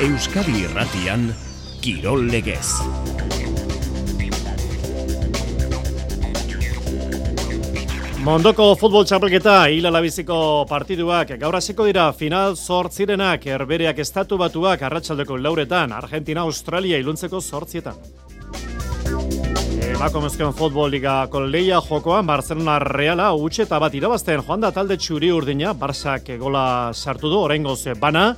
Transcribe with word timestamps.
Euskadi 0.00 0.62
Irratian 0.64 1.26
Kirol 1.84 2.22
Legez. 2.32 2.70
Mondoko 8.24 8.70
futbol 8.80 9.04
txapelketa 9.04 9.66
hilalabiziko 9.68 10.38
partiduak 10.70 11.34
gaur 11.42 11.58
hasiko 11.58 11.84
dira 11.84 12.06
final 12.16 12.56
zortzirenak 12.56 13.44
erbereak 13.44 14.00
estatu 14.00 14.38
batuak 14.40 14.86
arratsaldeko 14.88 15.36
lauretan 15.36 15.92
Argentina 15.92 16.46
Australia 16.48 16.96
iluntzeko 16.96 17.42
zortzietan. 17.44 17.98
Emakumezkoen 19.90 20.56
futbol 20.56 20.88
ligako 20.96 21.42
leia 21.44 21.82
jokoan 21.90 22.24
Barcelona 22.24 22.78
Reala 22.80 23.34
utxe 23.36 23.66
eta 23.66 23.82
bat 23.84 23.92
irabazten 24.00 24.40
joan 24.48 24.64
da 24.64 24.72
talde 24.72 24.96
txuri 24.96 25.28
urdina 25.28 25.74
Barsak 25.74 26.32
gola 26.40 26.64
sartu 26.94 27.28
du 27.28 27.42
oraingoz 27.42 27.84
bana 28.00 28.30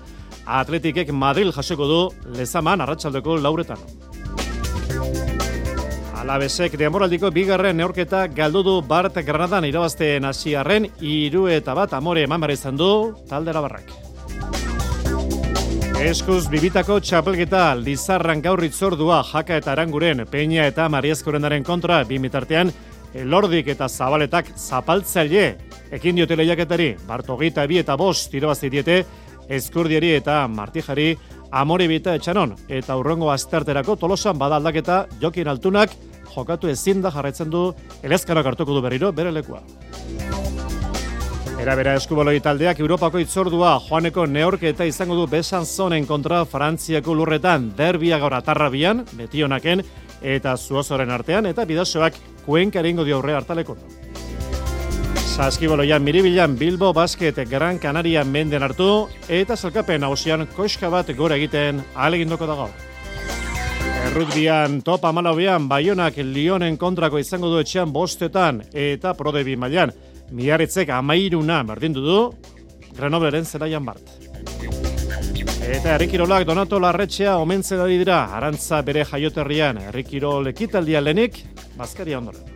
Atletikek 0.47 1.13
Madrid 1.13 1.53
jasoko 1.55 1.87
du 1.87 2.01
lezaman 2.37 2.81
arratsaldeko 2.81 3.37
lauretan. 3.39 3.79
Alabesek 6.23 6.77
demoraldiko 6.79 7.33
bigarren 7.35 7.77
neorketa 7.77 8.27
galdu 8.31 8.63
du 8.63 8.77
Bart 8.87 9.17
Granadan 9.27 9.65
irabazten 9.67 10.25
hasiarren 10.25 10.87
hiru 11.01 11.49
eta 11.51 11.75
bat 11.75 11.93
amore 11.99 12.23
eman 12.23 12.41
behar 12.41 12.55
izan 12.55 12.77
du 12.79 12.91
taldera 13.29 13.61
barrak. 13.61 13.91
Eskuz 16.03 16.49
bibitako 16.51 16.97
txapelketa 16.99 17.75
Lizarran 17.79 18.41
gaur 18.43 18.63
itzordua 18.67 19.21
jaka 19.23 19.61
eta 19.61 19.71
aranguren 19.73 20.25
Peña 20.27 20.65
eta 20.67 20.89
Mariazkorenaren 20.91 21.63
kontra 21.63 22.01
bi 22.05 22.19
mitartean 22.19 22.73
Elordik 23.15 23.69
eta 23.69 23.87
Zabaletak 23.89 24.51
zapaltzaile 24.57 25.45
ekin 25.95 26.19
diote 26.19 26.39
lehiaketari 26.39 26.89
Bartogita 27.07 27.67
bi 27.71 27.79
eta 27.79 27.95
bost 27.97 28.35
irabazi 28.35 28.71
diete 28.71 28.97
Eskurdiari 29.49 30.15
eta 30.19 30.47
Martijari 30.49 31.17
Amore 31.53 31.87
bita 31.89 32.15
etxanon 32.17 32.55
eta 32.73 32.97
urrengo 32.97 33.29
azterterako 33.31 33.97
tolosan 34.01 34.39
badaldaketa 34.41 35.07
jokin 35.21 35.49
altunak 35.53 35.93
jokatu 36.35 36.71
ezin 36.73 37.03
da 37.03 37.11
jarraitzen 37.13 37.51
du 37.51 37.67
elezkarak 38.03 38.47
hartuko 38.47 38.75
du 38.75 38.81
berriro 38.81 39.13
bere 39.13 39.33
lekua. 39.33 39.61
Era 41.63 41.77
bera 41.79 41.93
eskuboloi 41.95 42.41
taldeak 42.43 42.81
Europako 42.81 43.21
itzordua 43.23 43.77
joaneko 43.85 44.25
neorketa 44.27 44.87
izango 44.89 45.15
du 45.15 45.27
besan 45.31 45.67
zonen 45.67 46.09
kontra 46.09 46.41
Frantziako 46.45 47.15
lurretan 47.15 47.69
derbia 47.77 48.19
gaur 48.19 48.35
atarrabian, 48.35 49.05
betionaken 49.13 49.85
eta 50.23 50.57
zuozoren 50.57 51.11
artean 51.11 51.47
eta 51.47 51.67
bidasoak 51.69 52.19
kuenkaringo 52.47 53.05
dio 53.05 53.21
aurre 53.21 53.37
hartaleko. 53.37 53.77
Saskiboloian 55.33 56.03
miribilan 56.05 56.59
Bilbo 56.59 56.93
Basket 56.93 57.49
Gran 57.49 57.79
Canaria 57.79 58.21
menden 58.23 58.63
hartu 58.63 59.09
eta 59.33 59.57
zelkapen 59.57 60.05
hausian 60.05 60.45
koiska 60.53 60.91
bat 60.93 61.09
gora 61.17 61.39
egiten 61.41 61.81
alegindoko 61.97 62.45
da 62.51 62.57
gaur. 62.59 62.75
Errutbian 64.11 64.83
top 64.85 65.07
amalauean 65.09 65.71
Baionak 65.71 66.21
Lionen 66.21 66.77
kontrako 66.77 67.17
izango 67.17 67.49
du 67.49 67.63
etxean 67.65 67.95
bostetan 67.97 68.61
eta 68.75 69.15
prodebi 69.17 69.57
mailan. 69.57 69.95
Miarritzek 70.37 70.93
amairuna 70.93 71.63
berdindu 71.65 72.05
du 72.05 72.21
Grenobleren 72.93 73.49
zelaian 73.49 73.89
bart. 73.89 74.05
Eta 75.65 75.95
Errikirolak 75.95 76.45
Donato 76.45 76.77
Larretxea 76.77 77.39
omentzen 77.41 77.81
ari 77.81 77.97
dira, 78.03 78.27
arantza 78.37 78.83
bere 78.85 79.07
jaioterrian, 79.09 79.81
Errikirol 79.89 80.53
ekitaldia 80.53 81.01
lenik, 81.01 81.47
bazkaria 81.79 82.21
ondoren. 82.21 82.52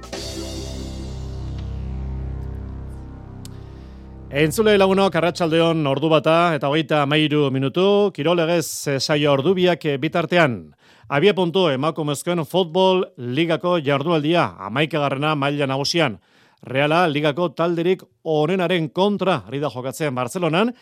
Entzule 4.37 4.75
lagunok, 4.77 5.15
arratsaldeon 5.17 5.79
ordu 5.89 6.11
bata 6.13 6.51
eta 6.53 6.69
hogeita 6.69 6.99
mairu 7.09 7.47
minutu, 7.49 8.11
kirolegez 8.13 9.01
saio 9.01 9.31
ordubiak 9.33 9.87
bitartean. 10.03 10.59
Abia 11.09 11.33
puntu 11.33 11.63
emakumezkoen 11.73 12.43
futbol 12.45 13.01
ligako 13.17 13.79
jardunaldia 13.81 14.43
amaikagarrena 14.67 15.31
maila 15.41 15.71
nagusian. 15.71 16.19
Reala 16.69 17.07
ligako 17.09 17.49
talderik 17.57 18.05
onenaren 18.29 18.91
kontra 18.93 19.39
ari 19.49 19.63
da 19.63 19.71
jokatzen 19.73 20.13
Barcelonan, 20.13 20.75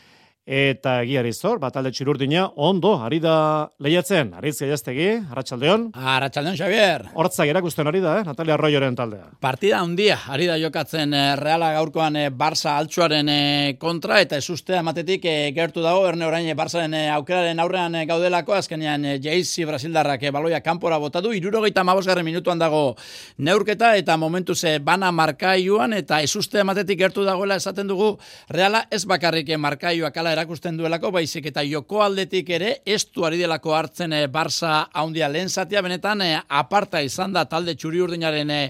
eta 0.44 0.98
egiari 1.02 1.32
zor, 1.32 1.56
bat 1.58 1.76
alde 1.80 1.88
txirurdina, 1.94 2.50
ondo, 2.60 2.92
ari 3.00 3.16
da 3.22 3.70
lehiatzen, 3.80 4.34
ariz 4.36 4.58
gaiaztegi, 4.60 5.06
Arratxaldeon. 5.32 5.86
Arratxaldeon, 5.96 6.56
Xavier. 6.58 7.06
Hortzak 7.16 7.48
erakusten 7.48 7.88
ari 7.88 8.02
da, 8.04 8.18
eh? 8.20 8.24
Natalia 8.26 8.58
Arroyoren 8.58 8.96
taldea. 8.98 9.30
Partida 9.40 9.80
handia, 9.80 10.18
ari 10.28 10.48
da 10.50 10.58
jokatzen 10.60 11.14
eh, 11.16 11.22
Reala 11.40 11.70
gaurkoan 11.78 12.18
eh, 12.20 12.26
Barça 12.28 12.74
altsuaren 12.76 13.30
eh, 13.32 13.76
kontra, 13.80 14.20
eta 14.20 14.36
ez 14.36 14.50
ustea 14.52 14.82
ematetik 14.84 15.24
eh, 15.24 15.52
gertu 15.56 15.80
dago, 15.84 16.04
erne 16.10 16.28
orain 16.28 16.50
Barçaren 16.56 16.92
aukeraren 17.14 17.64
aurrean 17.64 17.96
gaudelako, 18.06 18.52
azkenean 18.58 19.04
eh, 19.04 19.16
Jaycee 19.24 19.64
Brasildarrak 19.64 20.28
baloia 20.34 20.60
kanpora 20.60 21.00
botatu, 21.00 21.32
irurogeita 21.32 21.86
mabosgarren 21.88 22.24
minutuan 22.24 22.60
dago 22.60 22.98
neurketa, 23.38 23.94
eta 23.96 24.18
momentu 24.20 24.54
ze 24.54 24.76
bana 24.78 25.10
markaiuan, 25.12 25.96
eta 25.96 26.20
ez 26.20 26.36
ustea 26.36 26.60
ematetik 26.60 27.00
gertu 27.00 27.24
dagoela 27.24 27.56
esaten 27.56 27.88
dugu, 27.88 28.18
Reala 28.52 28.84
ez 28.90 29.06
bakarrik 29.08 29.48
eh, 29.48 29.56
markaiuak 29.56 30.16
ala 30.20 30.33
erakusten 30.34 30.76
duelako, 30.78 31.10
baizik 31.14 31.46
eta 31.50 31.62
joko 31.66 32.02
aldetik 32.04 32.50
ere, 32.56 32.70
ez 32.86 33.00
du 33.14 33.24
ari 33.26 33.38
delako 33.40 33.74
hartzen 33.76 34.12
e, 34.12 34.26
Barça 34.32 34.84
haundia 34.92 35.30
lehen 35.30 35.48
zatia, 35.48 35.82
benetan 35.84 36.22
e, 36.24 36.32
aparta 36.48 37.02
izan 37.02 37.32
da 37.34 37.46
talde 37.50 37.76
txuri 37.78 38.02
urdinaren 38.04 38.50
e, 38.50 38.60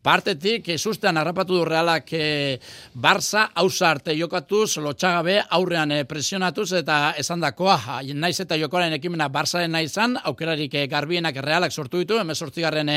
Partetik, 0.00 0.64
sustean 0.80 1.18
harrapatu 1.20 1.58
du 1.58 1.64
realak 1.68 2.08
e, 2.16 2.58
Barça, 2.96 3.50
hausa 3.52 3.90
arte 3.90 4.14
jokatuz, 4.16 4.78
lotxagabe, 4.80 5.34
aurrean 5.52 5.90
e, 5.92 5.98
presionatuz, 6.08 6.70
eta 6.78 7.12
esan 7.20 7.42
dakoa, 7.44 7.98
naiz 8.16 8.38
eta 8.40 8.56
jokoaren 8.56 8.96
ekimena 8.96 9.26
Barçaren 9.28 9.76
naizan, 9.76 10.16
aukerarik 10.24 10.72
e, 10.72 10.86
garbienak 10.88 11.36
realak 11.44 11.76
sortu 11.76 12.00
ditu, 12.00 12.16
emezortzigarren 12.16 12.88
e, 12.88 12.96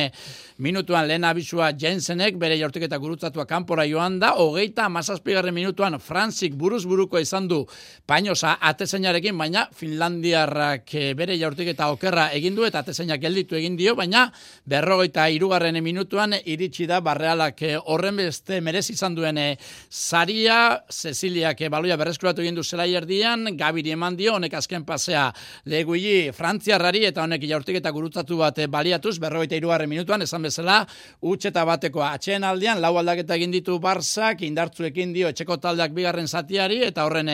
minutuan 0.63 1.09
lehen 1.09 1.27
abisua 1.27 1.73
Jensenek, 1.75 2.37
bere 2.39 2.55
jortik 2.61 2.87
eta 2.87 3.01
gurutzatua 3.03 3.43
kanpora 3.51 3.83
joan 3.83 4.15
da, 4.23 4.37
hogeita 4.39 4.87
amazazpigarren 4.87 5.53
minutuan 5.53 5.99
Frantzik 5.99 6.55
buruz 6.55 6.85
buruko 6.87 7.19
izan 7.19 7.51
du 7.51 7.65
painosa 8.07 8.55
atezainarekin, 8.61 9.35
baina 9.37 9.65
Finlandiarrak 9.75 10.95
e, 10.95 11.11
bere 11.19 11.35
jortik 11.35 11.75
eta 11.75 11.91
okerra 11.91 12.29
egin 12.31 12.55
du, 12.55 12.63
eta 12.63 12.79
atezainak 12.79 13.19
gelditu 13.27 13.59
egin 13.59 13.75
dio, 13.75 13.99
baina 13.99 14.29
berrogeita 14.63 15.27
irugarren 15.35 15.83
minutuan 15.83 16.39
iritsi 16.39 16.87
da 16.87 16.92
da 16.93 17.01
barrealak 17.01 17.61
eh, 17.65 17.75
horren 17.89 18.19
beste 18.19 18.59
merez 18.61 18.85
izan 18.93 19.15
duen 19.17 19.37
e, 19.41 19.47
saria, 19.89 20.83
Ceciliak 20.93 21.61
e, 21.65 21.69
baloia 21.73 21.97
berreskuratu 21.97 22.43
egin 22.43 22.57
du 22.57 22.63
zela 22.63 22.85
erdian, 22.85 23.47
Gabiri 23.57 23.95
eman 23.95 24.17
dio, 24.19 24.35
honek 24.37 24.53
azken 24.59 24.85
pasea 24.85 25.25
leguili 25.69 26.31
frantziarrari 26.35 27.05
eta 27.09 27.23
honek 27.23 27.45
jaurtik 27.49 27.79
eta 27.79 27.91
gurutzatu 27.95 28.37
bat 28.41 28.61
baliatuz, 28.69 29.15
berrogeita 29.23 29.57
irugarren 29.57 29.89
minutuan, 29.89 30.21
esan 30.25 30.45
bezala, 30.45 30.81
utxeta 31.21 31.63
bateko 31.65 32.03
atxeen 32.05 32.45
aldean, 32.45 32.81
lau 32.83 32.93
aldaketa 33.01 33.37
egin 33.39 33.55
ditu 33.55 33.79
barzak, 33.81 34.43
indartzuekin 34.45 35.15
dio 35.15 35.31
etxeko 35.33 35.57
taldeak 35.63 35.95
bigarren 35.97 36.27
zatiari, 36.27 36.83
eta 36.89 37.07
horren 37.07 37.31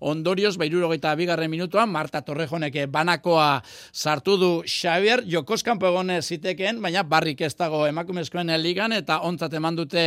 ondorioz, 0.00 0.54
bairurogeita 0.60 1.14
bigarren 1.18 1.52
minutuan, 1.52 1.90
Marta 1.92 2.22
Torrejonek 2.24 2.80
banakoa 2.92 3.50
sartu 3.92 4.38
du. 4.40 4.52
Xavier, 4.66 5.24
Jokoskampo 5.28 5.90
egon 5.90 6.14
ziteken, 6.22 6.80
baina 6.82 7.02
barrik 7.04 7.42
ez 7.44 7.52
dago 7.58 7.84
emakumezkoen 7.90 8.52
ligan, 8.62 8.94
eta 9.02 9.20
ontzat 9.26 9.52
eman 9.58 9.76
dute 9.76 10.04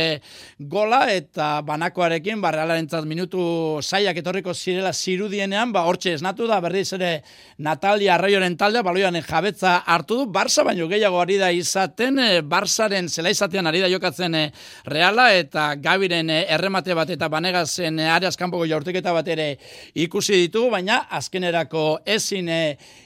gola 0.58 1.04
eta 1.12 1.60
banakoarekin 1.66 2.40
barrealarentzat 2.42 3.06
minutu 3.08 3.42
saiak 3.82 4.16
etorriko 4.20 4.54
zirela 4.54 4.92
zirudienean, 4.92 5.72
ba 5.72 5.84
hortxe 5.86 6.16
esnatu 6.16 6.48
da 6.48 6.60
berriz 6.64 6.88
ere 6.96 7.10
Natalia 7.58 8.14
Arraioren 8.16 8.56
taldea 8.56 8.82
baloian 8.86 9.16
jabetza 9.22 9.76
hartu 9.86 10.22
du 10.22 10.26
Barça 10.32 10.64
baino 10.64 10.88
gehiago 10.88 11.20
ari 11.20 11.38
da 11.40 11.52
izaten 11.52 12.18
e, 12.18 12.40
Barçaren 12.42 13.08
zela 13.08 13.30
izatean 13.30 13.66
ari 13.66 13.84
da 13.84 13.92
jokatzen 13.92 14.34
e, 14.34 14.44
Reala 14.86 15.30
eta 15.36 15.68
Gabiren 15.76 16.30
e, 16.30 16.42
erremate 16.56 16.94
bat 16.94 17.10
eta 17.10 17.28
banegazen 17.28 18.00
e, 18.00 18.08
areaz 18.08 18.36
jaurtiketa 18.36 19.12
bat 19.12 19.28
ere 19.28 19.58
ikusi 19.94 20.34
ditugu 20.46 20.70
baina 20.70 21.06
azkenerako 21.10 22.00
ezin 22.04 22.48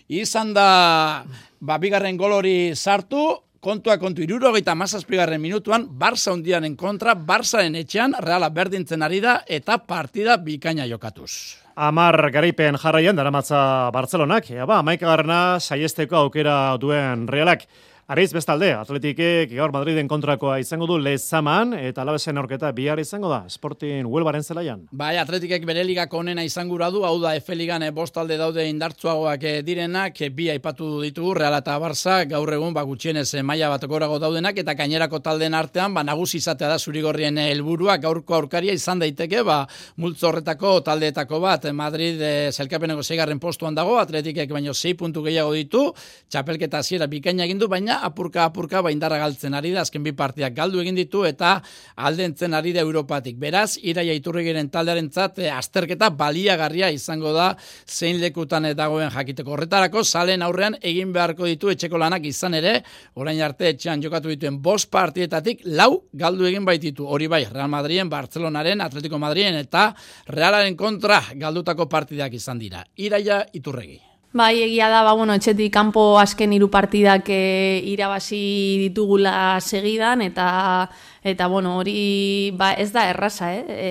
izan 0.09 0.55
da 0.55 1.25
ba, 1.61 1.79
bigarren 1.79 2.17
golori 2.17 2.75
sartu 2.75 3.50
kontua 3.61 3.99
kontu 4.01 4.25
irurogeita 4.25 4.75
mazazpigarren 4.75 5.41
minutuan, 5.41 5.85
Barça 5.87 6.33
undianen 6.33 6.77
kontra, 6.81 7.15
Barçaren 7.15 7.77
etxean, 7.77 8.17
Reala 8.25 8.49
berdintzen 8.49 9.05
ari 9.05 9.21
da, 9.21 9.41
eta 9.47 9.79
partida 9.85 10.37
bikaina 10.41 10.89
jokatuz. 10.89 11.61
Amar 11.77 12.17
garaipen 12.33 12.77
jarraian, 12.81 13.17
daramatza 13.17 13.91
Barcelonak, 13.93 14.51
ea 14.51 14.67
ba, 14.67 14.81
maika 14.83 15.07
garrana 15.07 15.61
saiesteko 15.61 16.17
aukera 16.25 16.77
duen 16.81 17.29
Realak. 17.29 17.69
Areiz 18.11 18.33
bestalde, 18.35 18.73
atletikek 18.75 19.53
gaur 19.53 19.71
Madriden 19.71 20.09
kontrakoa 20.11 20.57
izango 20.59 20.89
du 20.91 20.97
lezaman, 20.99 21.77
eta 21.79 22.03
alabesen 22.03 22.41
aurketa 22.41 22.73
bihar 22.75 22.99
izango 22.99 23.29
da, 23.31 23.45
Sporting 23.47 24.09
Huelbaren 24.11 24.43
zelaian. 24.43 24.81
Bai, 24.91 25.13
atletikek 25.21 25.63
bere 25.69 25.85
ligako 25.87 26.19
onena 26.25 26.43
izangura 26.43 26.89
du, 26.91 27.05
hau 27.07 27.21
da 27.23 27.37
F 27.39 27.55
ligan 27.55 27.85
eh, 27.87 27.93
bostalde 27.95 28.35
daude 28.41 28.65
indartzuagoak 28.67 29.47
eh, 29.47 29.53
direnak, 29.63 30.19
eh, 30.27 30.31
bi 30.35 30.49
aipatu 30.51 30.89
ditugu, 31.05 31.37
Real 31.39 31.55
eta 31.61 31.77
Barça, 31.79 32.17
gaur 32.33 32.51
egun 32.57 32.75
ba, 32.75 32.83
gutxienez 32.89 33.45
maila 33.47 33.69
bat 33.77 33.87
gorago 33.87 34.19
daudenak, 34.19 34.59
eta 34.59 34.75
gainerako 34.75 35.23
taldeen 35.29 35.55
artean, 35.55 35.95
ba, 35.95 36.03
nagusi 36.03 36.43
izatea 36.43 36.73
da 36.73 36.81
zurigorrien 36.83 37.39
helburua 37.39 38.01
gaurko 38.03 38.41
aurkaria 38.41 38.75
izan 38.75 39.05
daiteke, 39.07 39.45
ba, 39.47 39.61
multzo 40.03 40.33
horretako 40.33 40.81
taldeetako 40.91 41.39
bat, 41.47 41.71
Madrid 41.71 42.19
e, 42.19 42.35
zelkapeneko 42.51 43.07
zeigarren 43.07 43.39
postuan 43.39 43.79
dago, 43.79 44.01
atletikek 44.03 44.51
baino 44.51 44.75
6 44.75 44.99
puntu 44.99 45.23
gehiago 45.31 45.55
ditu, 45.55 45.87
txapelketa 46.27 46.83
hasiera 46.83 47.07
bikaina 47.07 47.47
egin 47.47 47.63
du, 47.63 47.71
baina 47.71 48.00
apurka 48.07 48.45
apurka 48.49 48.83
baindarra 48.83 49.19
galtzen 49.21 49.55
ari 49.55 49.73
da 49.75 49.85
azken 49.85 50.03
bi 50.03 50.13
partiak 50.17 50.55
galdu 50.57 50.81
egin 50.83 50.97
ditu 50.99 51.25
eta 51.29 51.61
aldentzen 51.97 52.55
ari 52.55 52.73
da 52.73 52.81
Europatik. 52.85 53.37
Beraz, 53.41 53.79
iraia 53.83 54.15
iturrigiren 54.17 54.71
taldearentzat 54.73 55.39
e, 55.39 55.51
azterketa 55.51 56.11
baliagarria 56.11 56.91
izango 56.91 57.33
da 57.37 57.55
zein 57.87 58.21
lekutan 58.21 58.71
dagoen 58.77 59.11
jakiteko. 59.15 59.55
Horretarako 59.57 60.05
salen 60.05 60.43
aurrean 60.43 60.77
egin 60.81 61.13
beharko 61.13 61.49
ditu 61.49 61.71
etxeko 61.71 62.01
lanak 62.01 62.27
izan 62.27 62.55
ere, 62.59 62.81
orain 63.15 63.41
arte 63.43 63.71
etxean 63.71 64.03
jokatu 64.03 64.33
dituen 64.33 64.61
bost 64.63 64.91
partietatik 64.91 65.65
lau 65.65 66.05
galdu 66.13 66.49
egin 66.51 66.65
baititu. 66.65 67.07
Hori 67.07 67.31
bai, 67.31 67.45
Real 67.53 67.71
Madrien, 67.71 68.11
Barcelonaren, 68.11 68.81
Atletico 68.81 69.19
Madrien 69.19 69.57
eta 69.61 69.91
Realaren 70.29 70.77
kontra 70.77 71.23
galdutako 71.35 71.89
partidak 71.89 72.35
izan 72.35 72.59
dira. 72.59 72.85
Iraia 72.97 73.45
iturregi. 73.53 74.10
Bai, 74.33 74.63
egia 74.63 74.87
da, 74.87 75.01
ba, 75.03 75.11
bueno, 75.19 75.35
etxetik 75.35 75.73
kanpo 75.75 76.03
azken 76.21 76.53
hiru 76.55 76.69
partidak 76.71 77.27
e, 77.35 77.83
irabazi 77.91 78.39
ditugula 78.79 79.59
segidan, 79.59 80.23
eta, 80.23 80.87
eta 81.27 81.49
bueno, 81.51 81.73
hori 81.81 82.53
ba, 82.55 82.71
ez 82.79 82.93
da 82.95 83.09
erraza, 83.11 83.51
eh? 83.57 83.65
E, 83.67 83.91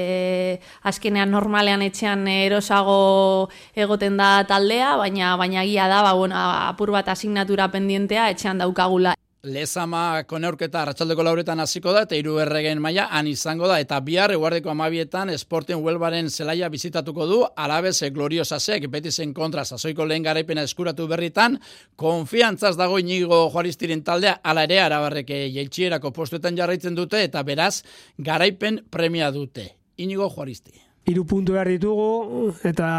azkenean 0.88 1.36
normalean 1.36 1.84
etxean 1.84 2.24
erosago 2.32 3.50
egoten 3.76 4.16
da 4.16 4.46
taldea, 4.48 4.96
baina 4.96 5.36
baina 5.36 5.66
egia 5.68 5.92
da, 5.92 6.00
ba, 6.08 6.16
bueno, 6.16 6.40
apur 6.40 6.96
bat 6.96 7.12
asignatura 7.12 7.68
pendientea 7.76 8.30
etxean 8.32 8.64
daukagula. 8.64 9.20
Lezama 9.48 10.26
koneurketa 10.28 10.82
arratsaldeko 10.82 11.24
lauretan 11.24 11.62
hasiko 11.64 11.94
da 11.96 12.02
eta 12.04 12.18
hiru 12.20 12.34
erregen 12.44 12.82
maila 12.84 13.06
han 13.16 13.28
izango 13.32 13.70
da. 13.72 13.78
Eta 13.80 14.02
bihar 14.04 14.34
eguardeko 14.36 14.74
amabietan 14.74 15.32
esporten 15.32 15.80
huelbaren 15.80 16.28
zelaia 16.30 16.68
bizitatuko 16.70 17.28
du 17.30 17.38
alabez 17.56 18.02
gloriosasek 18.12 18.90
beti 18.92 19.12
zen 19.12 19.32
kontra 19.34 19.64
sasoiko 19.64 20.06
lehen 20.06 20.28
garaipena 20.28 20.68
eskuratu 20.68 21.08
berritan 21.08 21.56
konfiantzaz 21.96 22.76
dago 22.76 23.00
inigo 23.00 23.46
juaristirin 23.54 24.04
taldea. 24.04 24.42
Ala 24.44 24.68
ere 24.68 24.82
arabarreke 24.82 25.46
jeltsierako 25.56 26.12
postuetan 26.12 26.60
jarraitzen 26.60 27.00
dute 27.00 27.24
eta 27.24 27.44
beraz 27.44 27.86
garaipen 28.18 28.84
premia 28.92 29.32
dute. 29.32 29.70
Inigo 29.96 30.28
juaristi 30.36 30.89
hiru 31.10 31.26
puntu 31.26 31.56
behar 31.56 31.70
ditugu 31.72 32.54
eta 32.70 32.90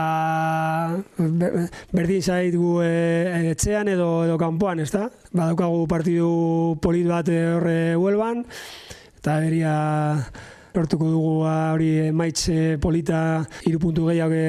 berdin 1.95 2.23
zait 2.23 2.55
gu 2.59 2.81
e, 2.83 3.51
etxean 3.53 3.89
edo 3.93 4.25
edo 4.27 4.39
kanpoan, 4.41 4.83
ezta? 4.83 5.07
Badaukagu 5.31 5.87
partidu 5.91 6.31
polit 6.83 7.07
bat 7.07 7.31
horre 7.31 7.95
huelban 7.95 8.45
eta 9.21 9.39
beria 9.45 9.75
lortuko 10.75 11.11
dugu 11.11 11.35
hori 11.47 11.91
maitz 12.11 12.49
polita 12.83 13.21
hiru 13.67 13.79
puntu 13.83 14.11
gehiago 14.11 14.43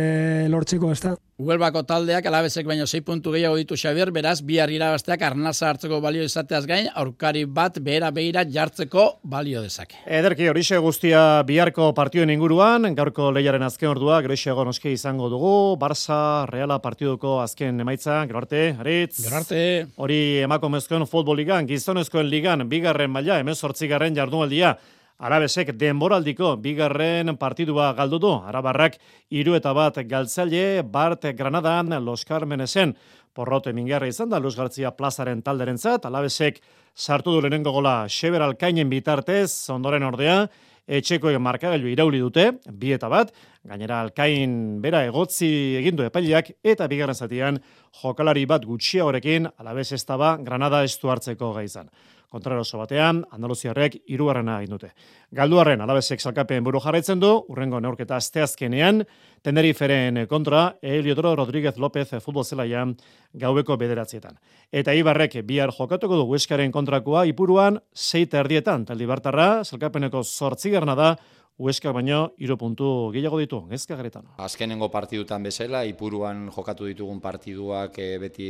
lortzeko, 0.53 0.91
ezta? 0.95 1.15
Huelbako 1.41 1.81
taldeak 1.89 2.27
alabezek 2.29 2.67
baino 2.69 2.85
6 2.85 3.01
puntu 3.01 3.31
gehiago 3.33 3.55
ditu 3.57 3.73
Xavier, 3.73 4.11
beraz 4.13 4.43
bihar 4.45 4.69
irabazteak 4.69 5.23
arnasa 5.25 5.71
hartzeko 5.71 5.97
balio 6.03 6.21
izateaz 6.27 6.67
gain, 6.69 6.89
aurkari 6.93 7.47
bat 7.49 7.79
behera 7.81 8.11
behira 8.13 8.43
jartzeko 8.45 9.07
balio 9.23 9.63
dezake. 9.65 9.97
Ederki 10.05 10.51
horixe 10.51 10.77
guztia 10.85 11.41
biharko 11.47 11.89
partioen 11.97 12.29
inguruan, 12.29 12.85
gaurko 12.93 13.31
lehiaren 13.33 13.65
azken 13.65 13.89
ordua, 13.89 14.21
gero 14.21 14.37
egon 14.53 14.69
oske 14.69 14.93
izango 14.93 15.31
dugu, 15.33 15.55
Barça, 15.81 16.45
Reala 16.51 16.77
partiduko 16.83 17.39
azken 17.41 17.81
emaitza, 17.81 18.21
gero 18.29 18.43
arte, 18.43 18.63
haritz. 18.77 19.23
Gero 19.25 19.41
arte. 19.41 19.65
Hori 19.97 20.21
emako 20.45 20.69
mezkoen 20.69 21.09
futbol 21.09 21.41
ligan, 21.41 21.65
gizonezkoen 21.65 22.29
ligan, 22.29 22.69
bigarren 22.69 23.09
maila, 23.09 23.41
hemen 23.41 23.57
sortzigarren 23.57 24.13
jardunaldia, 24.13 24.75
Arabesek 25.21 25.75
denboraldiko 25.77 26.55
bigarren 26.57 27.35
partidua 27.37 27.91
galdu 27.93 28.17
du. 28.17 28.31
Arabarrak 28.49 28.95
hiru 29.29 29.53
eta 29.53 29.69
bat 29.77 29.99
galtzaile 30.09 30.81
Bart 30.81 31.27
Granadan 31.37 31.93
Los 32.01 32.25
Carmenesen 32.25 32.95
porrote 33.31 33.69
mingarra 33.71 34.07
izan 34.09 34.31
da 34.31 34.39
Luz 34.41 34.55
Gartzia 34.57 34.89
plazaren 34.97 35.43
talderentzat. 35.45 36.07
Alabesek 36.09 36.57
sartu 36.95 37.35
du 37.35 37.41
lehenengo 37.45 37.71
gola 37.71 38.07
Xeber 38.09 38.41
Alkainen 38.41 38.89
bitartez, 38.89 39.69
ondoren 39.69 40.03
ordea, 40.03 40.47
etxeko 40.87 41.29
markagailu 41.39 41.91
irauli 41.91 42.19
dute, 42.19 42.47
bi 42.73 42.91
eta 42.91 43.07
bat, 43.07 43.29
gainera 43.63 43.99
Alkain 44.01 44.81
bera 44.81 45.03
egotzi 45.05 45.77
egindu 45.83 46.03
epaileak, 46.03 46.49
eta 46.63 46.87
bigarren 46.89 47.15
zatian 47.15 47.61
jokalari 48.01 48.47
bat 48.49 48.65
gutxia 48.65 49.05
horrekin, 49.05 49.45
alabez 49.57 49.91
ez 49.93 50.03
Granada 50.41 50.83
estu 50.83 51.13
hartzeko 51.13 51.53
gaizan 51.53 51.93
kontraroso 52.31 52.79
batean, 52.79 53.25
Andaluziarrek 53.35 53.97
irugarrena 54.13 54.57
egin 54.61 54.77
dute. 54.77 54.91
Galduarren 55.35 55.83
alabezek 55.83 56.23
salkapen 56.23 56.63
buru 56.63 56.79
jarraitzen 56.83 57.19
du, 57.19 57.33
urrengo 57.51 57.81
neurketa 57.83 58.17
asteazkenean, 58.17 59.03
Teneriferen 59.41 60.19
kontra, 60.29 60.75
Eliodoro 60.85 61.31
Rodríguez 61.35 61.73
López 61.81 62.11
futbol 62.21 62.45
zelaian 62.45 62.93
gaubeko 63.33 63.73
bederatzietan. 63.81 64.37
Eta 64.71 64.93
Ibarrek 64.93 65.39
bihar 65.49 65.73
jokatuko 65.73 66.19
du 66.19 66.27
Hueskaren 66.29 66.71
kontrakoa 66.71 67.25
ipuruan 67.25 67.79
seita 67.91 68.43
erdietan, 68.43 68.85
taldi 68.85 69.09
bartarra, 69.09 69.63
salkapeneko 69.65 70.21
sortzigarna 70.23 70.95
da, 70.95 71.15
Hueska 71.61 71.91
baino 71.93 72.31
hiru 72.41 72.55
puntu 72.57 72.85
gehiago 73.13 73.37
ditu, 73.41 73.59
ezka 73.75 73.97
garetan. 73.97 74.29
Azkenengo 74.41 74.87
partidutan 74.89 75.43
bezala, 75.45 75.83
ipuruan 75.85 76.47
jokatu 76.55 76.87
ditugun 76.89 77.19
partiduak 77.21 77.99
e, 78.01 78.07
beti 78.21 78.47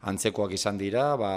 antzekoak 0.00 0.54
izan 0.56 0.78
dira, 0.80 1.12
ba, 1.20 1.30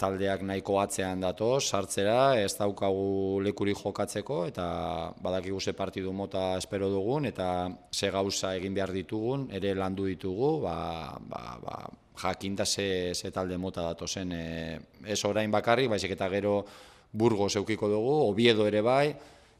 taldeak 0.00 0.42
nahiko 0.44 0.76
atzean 0.82 1.22
dato, 1.24 1.54
sartzera, 1.60 2.36
ez 2.36 2.52
daukagu 2.58 3.40
lekuri 3.44 3.72
jokatzeko, 3.76 4.42
eta 4.50 4.66
badakigu 5.24 5.60
ze 5.60 5.72
partidu 5.72 6.12
mota 6.12 6.58
espero 6.58 6.90
dugun, 6.92 7.24
eta 7.24 7.70
ze 7.92 8.10
gauza 8.10 8.54
egin 8.56 8.74
behar 8.74 8.92
ditugun, 8.92 9.48
ere 9.56 9.72
landu 9.74 10.04
ditugu, 10.10 10.58
ba, 10.66 11.16
ba, 11.20 11.56
ba, 11.64 11.78
jakinta 12.20 12.66
ze, 12.66 13.14
ze 13.14 13.30
talde 13.30 13.56
mota 13.56 13.82
dato 13.88 14.06
zen, 14.06 14.32
e, 14.32 14.78
ez 15.06 15.24
orain 15.24 15.50
bakarrik, 15.50 15.88
baizik 15.88 16.12
eta 16.12 16.28
gero 16.28 16.64
burgo 17.12 17.48
zeukiko 17.48 17.88
dugu, 17.88 18.18
obiedo 18.28 18.66
ere 18.68 18.82
bai, 18.84 19.14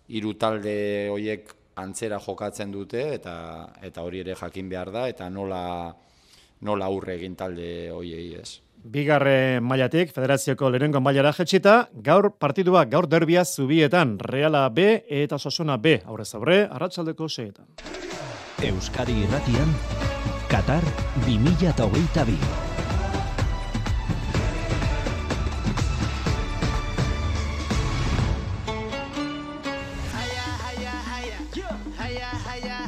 hiru 0.09 0.35
talde 0.35 1.09
horiek 1.09 1.56
antzera 1.81 2.21
jokatzen 2.21 2.71
dute, 2.71 3.15
eta, 3.15 3.73
eta 3.81 4.05
hori 4.05 4.21
ere 4.21 4.37
jakin 4.37 4.69
behar 4.69 4.93
da, 4.93 5.09
eta 5.09 5.31
nola 5.31 5.95
nola 6.61 6.88
aurre 6.90 7.17
egin 7.19 7.37
talde 7.37 7.90
hoiei, 7.95 8.35
ez. 8.40 8.61
Bigarre 8.81 9.61
mailatik, 9.61 10.12
federazioko 10.14 10.71
lehenengo 10.73 11.02
mailara 11.05 11.35
jetxita, 11.37 11.90
gaur 12.07 12.31
partidua, 12.40 12.87
gaur 12.88 13.09
derbia 13.09 13.45
zubietan, 13.45 14.17
Reala 14.19 14.64
B 14.73 15.02
eta 15.21 15.38
Sosona 15.38 15.76
B, 15.76 15.99
aurrez 16.07 16.33
aurre, 16.35 16.62
arratsaldeko 16.64 17.29
seetan. 17.29 17.69
Euskadi 18.64 19.21
irratian, 19.26 19.76
Qatar 20.49 20.85
2022. 21.29 22.70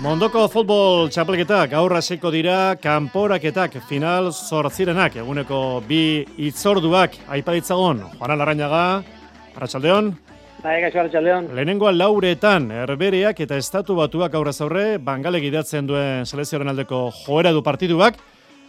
Mondoko 0.02 0.45
futbol 0.50 1.09
txapelketak 1.11 1.73
gaur 1.73 1.95
hasiko 1.99 2.31
dira 2.35 2.75
kanporaketak 2.78 3.76
final 3.88 4.31
zortzirenak. 4.33 5.16
Eguneko 5.23 5.83
bi 5.87 6.23
itzorduak 6.49 7.16
aipaditzagon 7.37 8.04
Juan 8.19 8.35
Larrañaga 8.38 8.85
Arratsaldeon. 9.57 10.12
Bai, 10.62 10.76
gaixo 10.85 11.02
Arratsaldeon. 11.02 11.50
Lehenengoa 11.57 11.92
lauretan 11.97 12.71
herbereak 12.71 13.42
eta 13.47 13.59
estatu 13.59 13.99
batuak 13.99 14.35
aurrez 14.38 14.59
aurre 14.62 14.87
bangale 14.99 15.42
gidatzen 15.42 15.90
duen 15.90 16.26
selezioaren 16.26 16.71
aldeko 16.75 17.09
joera 17.25 17.52
du 17.52 17.62
partiduak. 17.66 18.19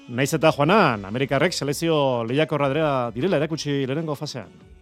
Naiz 0.09 0.33
eta 0.33 0.51
Juanan 0.51 1.05
Amerikarrek 1.05 1.53
selezio 1.53 1.95
lehiakorra 2.27 2.69
direla 3.15 3.39
erakutsi 3.39 3.83
lehenengo 3.85 4.17
fasean 4.19 4.72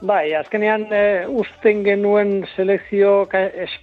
Bai, 0.00 0.30
azkenean 0.38 0.84
e, 0.94 1.26
usten 1.26 1.80
genuen 1.82 2.44
selekzio 2.54 3.26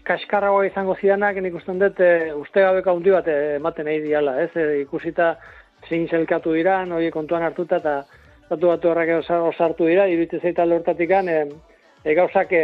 kaskarragoa 0.08 0.64
izango 0.64 0.94
zidanak, 0.96 1.36
nik 1.44 1.58
usten 1.60 1.82
dut 1.82 1.98
e, 2.00 2.32
uste 2.32 2.62
gabeka 2.64 2.94
hundi 2.96 3.12
bat 3.12 3.26
eh, 3.28 3.58
ematen 3.58 3.84
nahi 3.84 4.00
diala, 4.00 4.38
ez? 4.46 4.54
E, 4.56 4.80
ikusita 4.86 5.34
zein 5.90 6.06
zelkatu 6.08 6.54
dira, 6.56 6.78
hori 6.88 7.10
kontuan 7.12 7.44
hartuta 7.44 7.82
eta 7.82 7.96
datu 8.48 8.70
batu 8.72 8.94
horrek 8.94 9.12
osartu 9.28 9.90
dira, 9.90 10.06
iruditzen 10.08 10.40
zaita 10.40 10.64
lortatik 10.64 11.10
gan, 11.10 11.28
e, 11.28 11.42
e, 12.06 12.16
gauzak 12.16 12.54
e, 12.56 12.64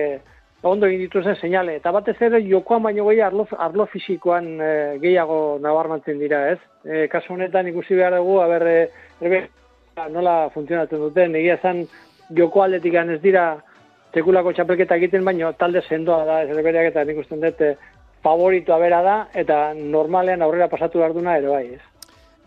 ondo 0.64 0.88
egin 0.88 1.04
dituzen 1.10 1.36
seinale. 1.36 1.76
Eta 1.82 1.92
batez 1.92 2.16
ere 2.22 2.40
jokoan 2.46 2.88
baino 2.88 3.10
gehi 3.10 3.20
arlo, 3.26 3.50
arlo 3.60 3.90
fisikoan 3.92 4.48
gehiago 5.04 5.58
nabarmantzen 5.60 6.24
dira, 6.24 6.46
ez? 6.54 6.60
E, 6.86 7.10
kasu 7.12 7.36
honetan 7.36 7.68
ikusi 7.68 8.00
behar 8.00 8.16
dugu, 8.16 8.40
haber, 8.46 8.68
e, 9.20 9.44
nola 10.08 10.38
funtzionatzen 10.56 11.04
duten, 11.04 11.36
egia 11.36 11.60
esan 11.60 11.84
joko 12.38 12.64
aldetik 12.64 12.94
ez 12.94 13.22
dira 13.22 13.62
sekulako 14.14 14.54
txapelketa 14.54 14.96
egiten, 15.00 15.24
baino 15.26 15.54
talde 15.54 15.82
sendoa 15.88 16.26
da, 16.26 16.42
ez 16.44 16.56
bereak 16.56 16.92
eta 16.92 17.04
nik 17.08 17.22
usten 17.24 17.42
dut 17.42 17.62
eh, 17.62 17.76
favoritoa 18.24 18.78
bera 18.80 19.02
da, 19.02 19.16
eta 19.34 19.74
normalean 19.74 20.42
aurrera 20.42 20.68
pasatu 20.70 21.00
behar 21.00 21.14
duna 21.14 21.38
ere 21.38 21.48
bai, 21.48 21.66
ez. 21.78 21.82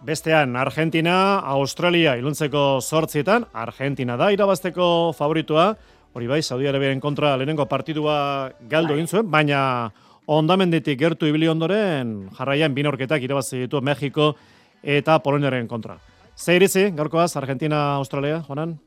Bestean, 0.05 0.57
Argentina, 0.61 1.41
Australia 1.57 2.15
iluntzeko 2.21 2.81
sortzietan, 2.85 3.47
Argentina 3.55 4.19
da 4.21 4.31
irabazteko 4.35 4.87
favoritua, 5.17 5.71
hori 6.13 6.29
bai, 6.29 6.43
Saudi 6.43 6.69
Arabiaren 6.69 7.01
kontra 7.01 7.33
lehenengo 7.39 7.65
partidua 7.67 8.53
galdu 8.69 8.93
bai. 8.93 8.99
egin 8.99 9.09
zuen, 9.09 9.31
baina 9.31 9.91
ondamenditik 10.27 10.99
gertu 11.01 11.27
ibili 11.27 11.49
ondoren, 11.49 12.29
jarraian 12.37 12.75
binorketak 12.75 13.23
irabazi 13.25 13.65
ditu 13.65 13.81
Mexiko 13.81 14.35
eta 14.83 15.19
Poloniaren 15.25 15.67
kontra. 15.69 15.97
Zeirizi, 16.37 16.91
gaurkoaz, 16.93 17.37
Argentina, 17.37 17.95
Australia, 17.97 18.43
Juanan? 18.47 18.79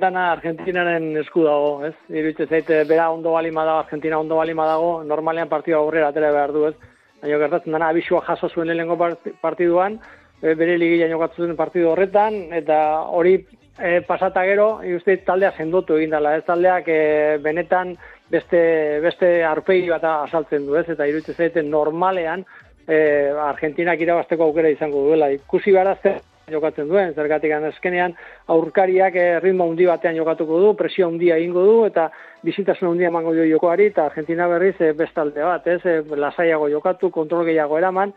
Dana 0.00 0.30
Argentinaren 0.32 1.16
esku 1.22 1.44
dago, 1.44 1.70
ez? 1.86 1.94
Iruitze 2.10 2.46
zaite, 2.46 2.82
bera 2.88 3.08
ondo 3.10 3.32
balima 3.32 3.64
dago, 3.64 3.84
Argentina 3.84 4.18
ondo 4.18 4.36
balima 4.36 4.66
dago, 4.68 5.02
normalean 5.04 5.48
partidua 5.48 5.80
aurrera 5.80 6.08
atera 6.12 6.32
behar 6.34 6.52
du, 6.52 6.66
ez? 6.68 6.74
Baina 7.22 7.38
gertatzen 7.42 7.76
dana, 7.76 7.88
abisua 7.88 8.22
jaso 8.26 8.48
zuen 8.48 8.68
lehenengo 8.68 8.98
partiduan, 9.40 9.98
e, 10.42 10.54
bere 10.54 10.76
ligia 10.78 11.08
jokatzen 11.10 11.56
partidu 11.56 11.90
horretan, 11.92 12.36
eta 12.58 12.78
hori 13.18 13.38
e, 13.78 14.00
pasata 14.06 14.44
gero, 14.44 14.68
uste 14.98 15.16
taldea 15.26 15.52
sendotu 15.56 15.96
egin 15.96 16.14
dela, 16.16 16.36
ez 16.36 16.44
taldeak 16.44 16.88
e, 16.88 17.00
benetan 17.42 17.96
beste, 18.30 18.62
beste 19.04 19.32
arpegi 19.44 19.90
bat 19.90 20.04
asaltzen 20.12 20.66
du, 20.66 20.76
ez? 20.76 20.86
Eta 20.92 21.08
iruitze 21.08 21.34
zaite, 21.34 21.62
normalean 21.62 22.44
e, 22.86 22.96
Argentinak 23.48 24.00
irabazteko 24.00 24.48
aukera 24.50 24.70
izango 24.72 25.04
duela. 25.08 25.30
Ikusi 25.34 25.74
gara 25.74 25.96
zer 26.02 26.20
jokatzen 26.46 26.86
duen, 26.86 27.10
zergatik 27.18 27.50
azkenean 27.56 28.12
aurkariak 28.54 29.16
eh, 29.18 29.38
ritmo 29.42 29.64
handi 29.66 29.88
batean 29.88 30.14
jokatuko 30.14 30.60
du, 30.62 30.68
presio 30.78 31.08
handia 31.08 31.40
egingo 31.40 31.64
du, 31.66 31.72
eta 31.88 32.04
bizitasun 32.46 32.92
handia 32.92 33.08
emango 33.10 33.32
dio 33.34 33.42
jokoari, 33.50 33.88
eta 33.90 34.04
Argentina 34.06 34.46
berriz 34.46 34.76
e, 34.78 34.92
bestalde 34.94 35.42
bat, 35.42 35.66
ez, 35.66 35.80
e, 35.82 35.96
lasaiago 36.14 36.68
jokatu, 36.70 37.10
kontrol 37.10 37.42
gehiago 37.48 37.80
eraman, 37.80 38.12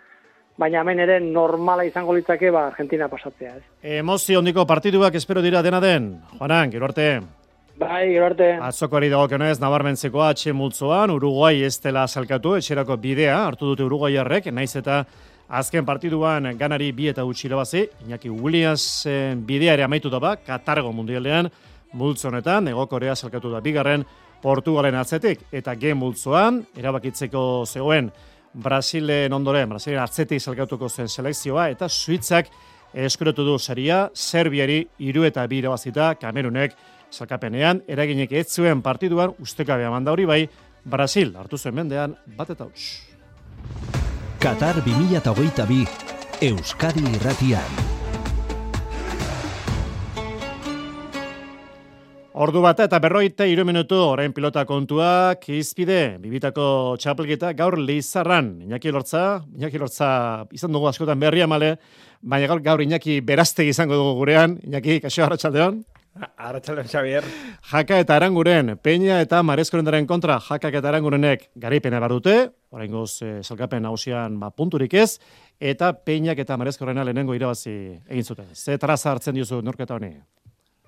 baina 0.61 0.83
hemen 0.83 1.01
ere 1.07 1.17
normala 1.23 1.87
izango 1.87 2.13
litzake 2.13 2.51
ba 2.53 2.67
Argentina 2.67 3.07
pasatzea, 3.09 3.55
ez. 3.57 3.63
Emozio 3.97 4.43
hondiko 4.43 4.67
partiduak 4.69 5.17
espero 5.17 5.41
dira 5.41 5.63
dena 5.65 5.81
den, 5.81 6.11
Juanan, 6.37 6.69
gero 6.69 6.85
arte. 6.85 7.07
Bai, 7.81 8.11
gero 8.11 8.27
arte. 8.27 8.51
Atzoko 8.61 8.99
ari 8.99 9.09
dago 9.09 9.25
kenez, 9.31 9.55
nabarmentzeko 9.57 10.21
atxe 10.27 10.53
multzoan, 10.53 11.15
Uruguai 11.17 11.63
ez 11.65 11.79
dela 11.81 12.05
salkatu, 12.05 12.59
etxerako 12.61 12.99
bidea, 13.01 13.41
hartu 13.47 13.71
dute 13.71 13.89
Uruguaiarrek, 13.89 14.51
naiz 14.53 14.75
eta 14.77 15.01
Azken 15.49 15.81
partiduan 15.81 16.45
ganari 16.59 16.91
bi 16.93 17.07
eta 17.09 17.23
utxi 17.25 17.47
irabazi, 17.47 17.87
Iñaki 18.05 18.29
Williams 18.29 18.83
bidea 19.49 19.73
ere 19.73 19.83
amaitu 19.83 20.09
da 20.13 20.19
ba, 20.21 20.35
Katargo 20.37 20.91
mundialean, 20.93 21.49
multzonetan, 21.97 22.67
egokorea 22.69 23.15
salkatu 23.15 23.49
da 23.49 23.61
bigarren, 23.65 24.05
Portugalen 24.43 24.95
atzetik, 24.95 25.41
eta 25.51 25.73
gen 25.75 25.97
multzoan, 25.97 26.61
erabakitzeko 26.77 27.65
zegoen, 27.65 28.11
Brasilen 28.53 29.33
ondoren, 29.33 29.73
Brasilen 29.73 30.03
atzetik 30.03 30.39
salkatuko 30.41 30.89
zen 30.89 31.09
selekzioa, 31.09 31.67
eta 31.73 31.89
Suitzak 31.89 32.53
eskuretu 32.93 33.43
du 33.43 33.57
saria, 33.57 34.07
Serbiari 34.13 34.83
iru 34.99 35.25
eta 35.25 35.47
bi 35.49 35.63
irabazita, 35.63 36.13
Kamerunek 36.21 36.77
salkapenean, 37.09 37.81
eraginek 37.89 38.37
ez 38.37 38.47
zuen 38.53 38.85
partiduan, 38.85 39.33
ustekabea 39.41 39.89
manda 39.89 40.13
hori 40.13 40.29
bai, 40.29 40.43
Brasil 40.85 41.33
hartu 41.35 41.57
zuen 41.57 41.81
mendean, 41.81 42.19
bat 42.37 42.53
eta 42.53 42.69
Qatar 44.39 44.77
2022 44.87 45.83
Euskadi 46.47 47.01
Irratian. 47.11 47.73
Ordu 52.39 52.61
bat 52.63 52.79
eta 52.79 53.01
berroita 53.03 53.43
iru 53.51 53.65
minutu 53.67 53.99
orain 53.99 54.31
pilota 54.31 54.63
kontuak 54.63 55.43
izpide, 55.51 56.15
bibitako 56.23 56.95
txapelketa 57.03 57.51
gaur 57.51 57.75
lizarran. 57.83 58.53
Iñaki 58.63 58.95
lortza, 58.95 59.41
Iñaki 59.59 59.83
lortza 59.83 60.09
izan 60.55 60.71
dugu 60.71 60.87
askotan 60.87 61.19
berria 61.19 61.43
male, 61.43 61.73
baina 62.23 62.47
gaur, 62.47 62.63
gaur 62.63 62.87
Iñaki 62.87 63.19
berazte 63.19 63.67
izango 63.67 63.99
dugu 63.99 64.21
gurean. 64.21 64.55
Iñaki, 64.63 65.01
kaxo 65.03 65.27
harratxaldeon? 65.27 65.83
Arratxaldeon, 66.17 66.87
Xavier. 66.87 67.23
Jaka 67.71 67.99
eta 68.01 68.15
aranguren, 68.15 68.73
peña 68.83 69.19
eta 69.23 69.41
marezkorendaren 69.43 70.07
kontra, 70.07 70.39
jakak 70.43 70.79
eta 70.79 70.89
arangurenek 70.89 71.49
garipena 71.55 71.99
bar 71.99 72.15
dute, 72.17 72.35
orain 72.75 72.91
goz, 72.91 73.21
e, 73.21 73.43
salkapen 73.43 73.85
hausian 73.85 74.39
ba, 74.39 74.49
punturik 74.49 74.93
ez, 74.93 75.19
eta 75.59 75.93
peñak 75.93 76.41
eta 76.43 76.57
marezkorena 76.57 77.05
lehenengo 77.05 77.37
irabazi 77.37 77.77
egin 78.09 78.25
zuten. 78.25 78.51
Ze 78.53 78.77
traza 78.77 79.11
hartzen 79.11 79.35
diozu 79.37 79.61
norketa 79.61 79.95
honi? 79.95 80.15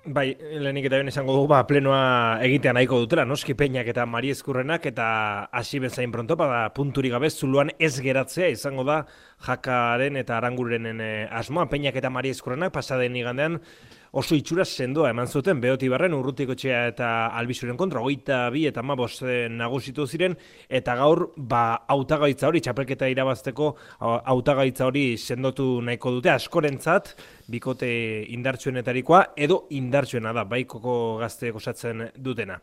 Bai, 0.02 0.32
lehenik 0.34 0.88
eta 0.88 0.98
ben 0.98 1.12
esango 1.12 1.36
dugu, 1.36 1.46
ba, 1.52 1.60
plenoa 1.62 2.40
egitea 2.42 2.72
nahiko 2.74 2.98
dutela, 3.04 3.22
noski 3.22 3.54
peñak 3.54 3.86
eta 3.86 4.02
Mari 4.02 4.32
Eskurrenak 4.34 4.88
eta 4.90 5.04
hasi 5.54 5.78
bezain 5.78 6.10
pronto, 6.10 6.34
bada 6.34 6.72
punturi 6.74 7.12
gabe 7.12 7.30
zuluan 7.30 7.70
ez 7.78 8.00
geratzea 8.02 8.48
izango 8.50 8.82
da 8.82 9.04
jakaren 9.42 10.16
eta 10.20 10.36
arangurenen 10.38 11.00
eh, 11.00 11.26
asmoa, 11.30 11.68
peñak 11.70 11.96
eta 11.98 12.10
Mari 12.10 12.30
Eskurrenak 12.30 12.72
pasaden 12.72 13.16
igandean 13.16 13.58
oso 14.12 14.36
itxura 14.36 14.64
sendoa 14.68 15.10
eman 15.10 15.26
zuten 15.26 15.60
behoti 15.60 15.88
barren 15.88 16.12
urrutiko 16.14 16.54
txea 16.54 16.82
eta 16.90 17.08
albisuren 17.40 17.78
kontra, 17.80 18.02
oita 18.04 18.44
bi 18.52 18.66
eta 18.68 18.82
ma 18.84 18.94
eh, 18.94 19.48
nagusitu 19.48 20.06
ziren, 20.06 20.36
eta 20.68 20.94
gaur 20.96 21.32
ba, 21.36 21.84
autagaitza 21.88 22.48
hori, 22.48 22.60
txapelketa 22.60 23.08
irabazteko 23.08 23.74
autagaitza 24.00 24.86
hori 24.86 25.16
sendotu 25.16 25.80
nahiko 25.80 26.10
dute, 26.10 26.30
askorentzat, 26.30 27.14
bikote 27.48 27.90
indartsuenetarikoa, 28.36 29.32
edo 29.36 29.66
indartsuena 29.70 30.32
da, 30.32 30.44
baikoko 30.44 31.18
gazte 31.22 31.52
osatzen 31.52 32.10
dutena. 32.16 32.60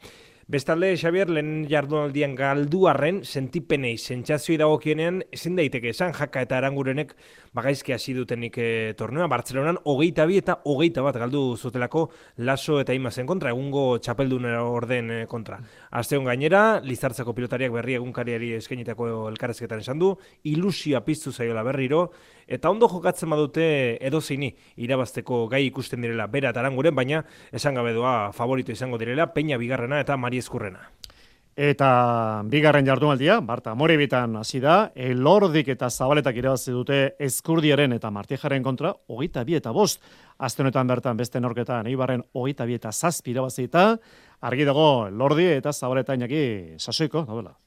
Bestalde, 0.49 0.95
Xavier, 0.97 1.29
lehen 1.29 1.67
jardunaldian 1.69 2.31
galduarren, 2.33 3.19
sentipenei, 3.21 3.99
sentsazioi 4.01 4.55
dagokienean, 4.57 5.19
ezin 5.29 5.53
daiteke 5.59 5.91
esan, 5.91 6.15
jaka 6.17 6.41
eta 6.41 6.57
arangurenek 6.57 7.11
bagaizki 7.53 7.93
hasi 7.93 8.15
dutenik 8.17 8.57
e, 8.57 8.69
tornea, 8.97 9.27
Bartzelonan, 9.29 9.77
hogeita 9.85 10.25
bi 10.25 10.39
eta 10.41 10.55
hogeita 10.65 11.03
bat 11.05 11.19
galdu 11.21 11.43
zutelako 11.53 12.07
laso 12.49 12.79
eta 12.81 12.97
imazen 12.97 13.29
kontra, 13.29 13.53
egungo 13.53 13.99
txapeldun 14.01 14.49
orden 14.57 15.13
e, 15.13 15.21
kontra. 15.29 15.59
Asteon 16.01 16.25
gainera, 16.25 16.79
lizartzako 16.81 17.37
pilotariak 17.37 17.77
berri 17.77 17.99
egunkariari 17.99 18.55
eskenitako 18.57 19.11
elkarrezketan 19.29 19.85
esan 19.85 20.01
du, 20.01 20.15
ilusioa 20.49 21.05
piztu 21.05 21.29
zaiola 21.29 21.61
berriro, 21.69 22.07
eta 22.49 22.71
ondo 22.73 22.89
jokatzen 22.89 23.29
badute 23.29 23.97
edo 24.01 24.19
irabazteko 24.75 25.47
gai 25.47 25.65
ikusten 25.67 26.01
direla 26.01 26.27
bera 26.27 26.49
eta 26.49 26.59
aranguren, 26.59 26.95
baina 26.95 27.23
esan 27.51 27.75
gabe 27.75 27.93
doa 27.93 28.31
favorito 28.33 28.71
izango 28.71 28.97
direla, 28.97 29.33
Peña 29.33 29.57
Bigarrena 29.57 29.99
eta 29.99 30.17
Mari 30.17 30.39
Eskurrena. 30.39 30.89
Eta 31.59 32.41
bigarren 32.47 32.85
jardunaldia, 32.87 33.41
Barta 33.43 33.73
Morebitan 33.75 34.37
hasi 34.39 34.61
da, 34.63 34.93
elordik 34.95 35.67
eta 35.67 35.89
zabaletak 35.89 36.37
irabazi 36.39 36.71
dute 36.71 36.99
eskurdiaren 37.19 37.97
eta 37.97 38.09
martijaren 38.15 38.63
kontra, 38.63 38.93
hogeita 39.11 39.43
bi 39.43 39.57
eta 39.59 39.73
bost, 39.75 39.99
azte 40.39 40.63
honetan 40.63 40.87
bertan 40.87 41.19
beste 41.19 41.41
norketan, 41.43 41.87
eibarren 41.91 42.23
hogeita 42.31 42.65
bi 42.65 42.79
eta 42.79 42.93
zazpi 42.93 43.35
irabazi 43.35 43.67
eta, 43.67 43.89
argi 44.39 44.63
dago, 44.63 45.09
lordi 45.11 45.51
eta 45.57 45.73
zabaleta 45.73 46.15
inaki 46.15 46.79
sasoiko, 46.79 47.25
daudela. 47.27 47.57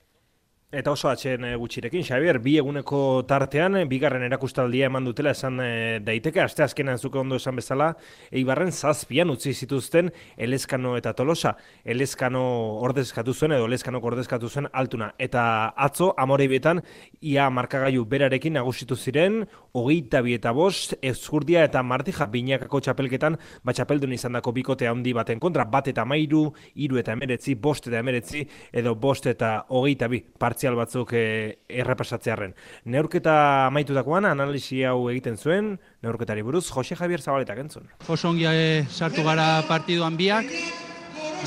Eta 0.73 0.95
oso 0.95 1.11
atxen 1.11 1.43
eh, 1.45 1.57
gutxirekin, 1.61 2.01
Xavier, 2.01 2.39
bi 2.41 2.55
eguneko 2.57 2.99
tartean, 3.29 3.75
eh, 3.77 3.83
bigarren 3.85 4.23
erakustaldia 4.25 4.87
eman 4.89 5.05
dutela 5.05 5.35
esan 5.37 5.59
e, 5.61 5.99
daiteke, 6.01 6.41
aste 6.41 6.63
azkenan 6.65 6.97
zuke 6.97 7.19
ondo 7.21 7.37
esan 7.37 7.59
bezala, 7.61 7.91
eibarren 8.33 8.73
zazpian 8.73 9.29
utzi 9.29 9.53
zituzten 9.53 10.09
Elezkano 10.41 10.95
eta 10.97 11.13
Tolosa. 11.13 11.53
Elezkano 11.85 12.41
ordezkatu 12.89 13.35
zuen 13.35 13.53
edo 13.53 13.67
Elezkano 13.69 14.01
ordezkatu 14.01 14.49
zuen 14.49 14.71
altuna. 14.73 15.11
Eta 15.21 15.43
atzo, 15.77 16.15
amore 16.17 16.47
bietan, 16.49 16.81
ia 17.21 17.51
markagailu 17.53 18.07
berarekin 18.09 18.57
nagusitu 18.57 18.97
ziren, 18.97 19.43
hogeita 19.77 20.25
bi 20.25 20.39
eta 20.39 20.55
bost, 20.57 20.97
ezkurdia 21.03 21.67
eta 21.69 21.85
martija 21.85 22.31
binakako 22.33 22.81
txapelketan, 22.81 23.37
bat 23.61 23.77
txapeldun 23.77 24.17
izan 24.17 24.41
dako 24.41 24.57
bikote 24.57 24.89
handi 24.89 25.13
baten 25.13 25.37
kontra, 25.37 25.69
bat 25.69 25.93
eta 25.93 26.09
mairu, 26.09 26.47
iru 26.81 26.97
eta 27.05 27.13
emeretzi, 27.13 27.61
bost 27.61 27.93
eta 27.93 28.01
emeretzi, 28.01 28.47
edo 28.73 28.97
bost 28.97 29.29
eta 29.29 29.55
hogeita 29.69 30.09
bi, 30.09 30.25
partzial 30.63 30.77
batzuk 30.79 31.13
e, 31.19 31.59
errepasatzearen. 31.69 32.55
Neurketa 32.87 33.67
amaitu 33.67 33.95
dakoan, 33.95 34.25
analisi 34.29 34.85
hau 34.87 35.09
egiten 35.11 35.37
zuen, 35.37 35.79
neurketari 36.03 36.43
buruz, 36.43 36.69
Jose 36.71 36.95
Javier 36.95 37.21
Zabaletak 37.21 37.59
entzun. 37.59 37.89
Oso 38.07 38.31
ongi 38.31 38.47
e, 38.47 38.85
sartu 38.87 39.25
gara 39.25 39.65
partiduan 39.67 40.17
biak, 40.17 40.47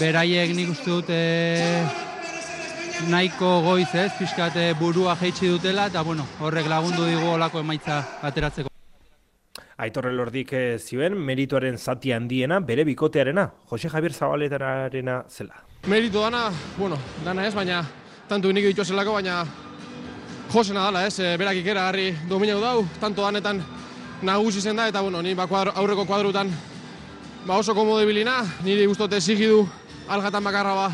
beraiek 0.01 0.51
nik 0.55 0.74
uste 0.75 0.91
dut 0.91 1.10
e, 1.10 1.86
nahiko 3.07 3.62
goiz 3.63 3.89
ez, 3.95 4.12
pixkate 4.19 4.74
burua 4.79 5.15
jeitsi 5.15 5.48
dutela, 5.48 5.88
eta 5.88 6.03
bueno, 6.03 6.27
horrek 6.41 6.67
lagundu 6.67 7.07
digu 7.07 7.36
olako 7.38 7.63
emaitza 7.63 8.03
ateratzeko. 8.22 8.69
Aitorre 9.77 10.12
lordik 10.15 10.51
zioen, 10.79 11.15
merituaren 11.15 11.77
zati 11.77 12.12
handiena, 12.12 12.60
bere 12.60 12.84
bikotearena, 12.84 13.51
Jose 13.72 13.91
Javier 13.91 14.13
Zabaletarena 14.13 15.24
zela. 15.29 15.63
Meritu 15.88 16.19
dana, 16.19 16.50
bueno, 16.77 16.98
dana 17.24 17.45
ez, 17.45 17.53
baina 17.53 17.84
tanto 18.29 18.51
nik 18.51 18.65
ditu 18.65 18.86
zelako, 18.86 19.13
baina 19.13 19.46
josena 20.53 20.86
dala, 20.86 21.05
ez, 21.05 21.20
e, 21.20 21.38
berak 21.38 21.58
ikera 21.62 21.88
harri 21.89 22.13
dominau 22.29 22.60
dau, 22.62 22.86
tanto 23.00 23.22
danetan 23.22 23.63
nagusi 24.22 24.62
zen 24.62 24.75
da, 24.75 24.88
eta 24.88 25.01
bueno, 25.01 25.22
ni 25.22 25.34
ba, 25.36 25.48
aurreko 25.75 26.05
kuadrutan 26.05 26.50
ba 27.46 27.58
oso 27.58 27.75
komodo 27.75 28.01
ibilina, 28.01 28.41
niri 28.63 28.88
guztote 28.88 29.17
exigidu 29.17 29.67
algatan 30.10 30.44
bakarra 30.44 30.75
ba, 30.75 30.88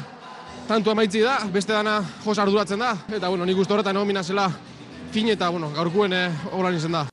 tantu 0.68 0.92
amaitzi 0.92 1.22
da, 1.22 1.40
beste 1.52 1.74
dana 1.74 2.02
jos 2.26 2.38
arduratzen 2.40 2.80
da, 2.80 2.96
eta 3.08 3.30
bueno, 3.30 3.46
nik 3.46 3.58
uste 3.58 3.74
horretan 3.74 3.96
egon 3.96 4.24
zela 4.24 4.52
fin 5.12 5.30
eta 5.30 5.50
bueno, 5.50 5.72
gaurkuen 5.76 6.14
eh, 6.14 6.30
horan 6.52 6.76
izan 6.76 6.92
da. 6.92 7.11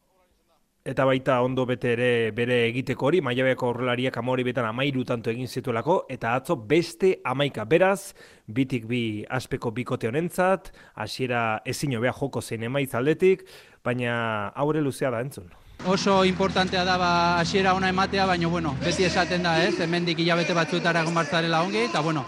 Eta 0.88 1.04
baita 1.04 1.42
ondo 1.44 1.66
bete 1.68 1.90
ere 1.92 2.30
bere 2.32 2.62
egiteko 2.70 3.10
hori, 3.10 3.18
maiabeako 3.20 3.66
horrelariak 3.68 4.14
amori 4.16 4.46
betan 4.46 4.64
amairu 4.64 5.02
tanto 5.04 5.28
egin 5.28 5.44
zituelako, 5.44 5.98
eta 6.08 6.32
atzo 6.38 6.56
beste 6.70 7.10
amaika 7.28 7.66
beraz, 7.68 8.14
bitik 8.46 8.86
bi 8.88 9.00
aspeko 9.28 9.68
bikote 9.76 10.08
honentzat, 10.08 10.70
hasiera 10.96 11.60
ezin 11.68 11.98
hobea 11.98 12.14
joko 12.16 12.40
zein 12.40 12.64
emaitz 12.70 12.94
aldetik, 12.96 13.44
baina 13.84 14.48
aurre 14.56 14.80
luzea 14.80 15.12
da 15.12 15.20
entzun. 15.20 15.52
Oso 15.84 16.24
importantea 16.24 16.86
da 16.88 16.96
ba 16.96 17.12
hasiera 17.42 17.76
ona 17.76 17.92
ematea, 17.92 18.24
baina 18.24 18.48
bueno, 18.48 18.74
beti 18.80 19.04
esaten 19.04 19.44
da, 19.44 19.58
ez? 19.68 19.76
Hemendik 19.84 20.24
hilabete 20.24 20.56
batzuetara 20.56 21.04
egon 21.04 21.20
bartzarela 21.20 21.60
ongi 21.68 21.84
eta 21.84 22.00
bueno, 22.00 22.24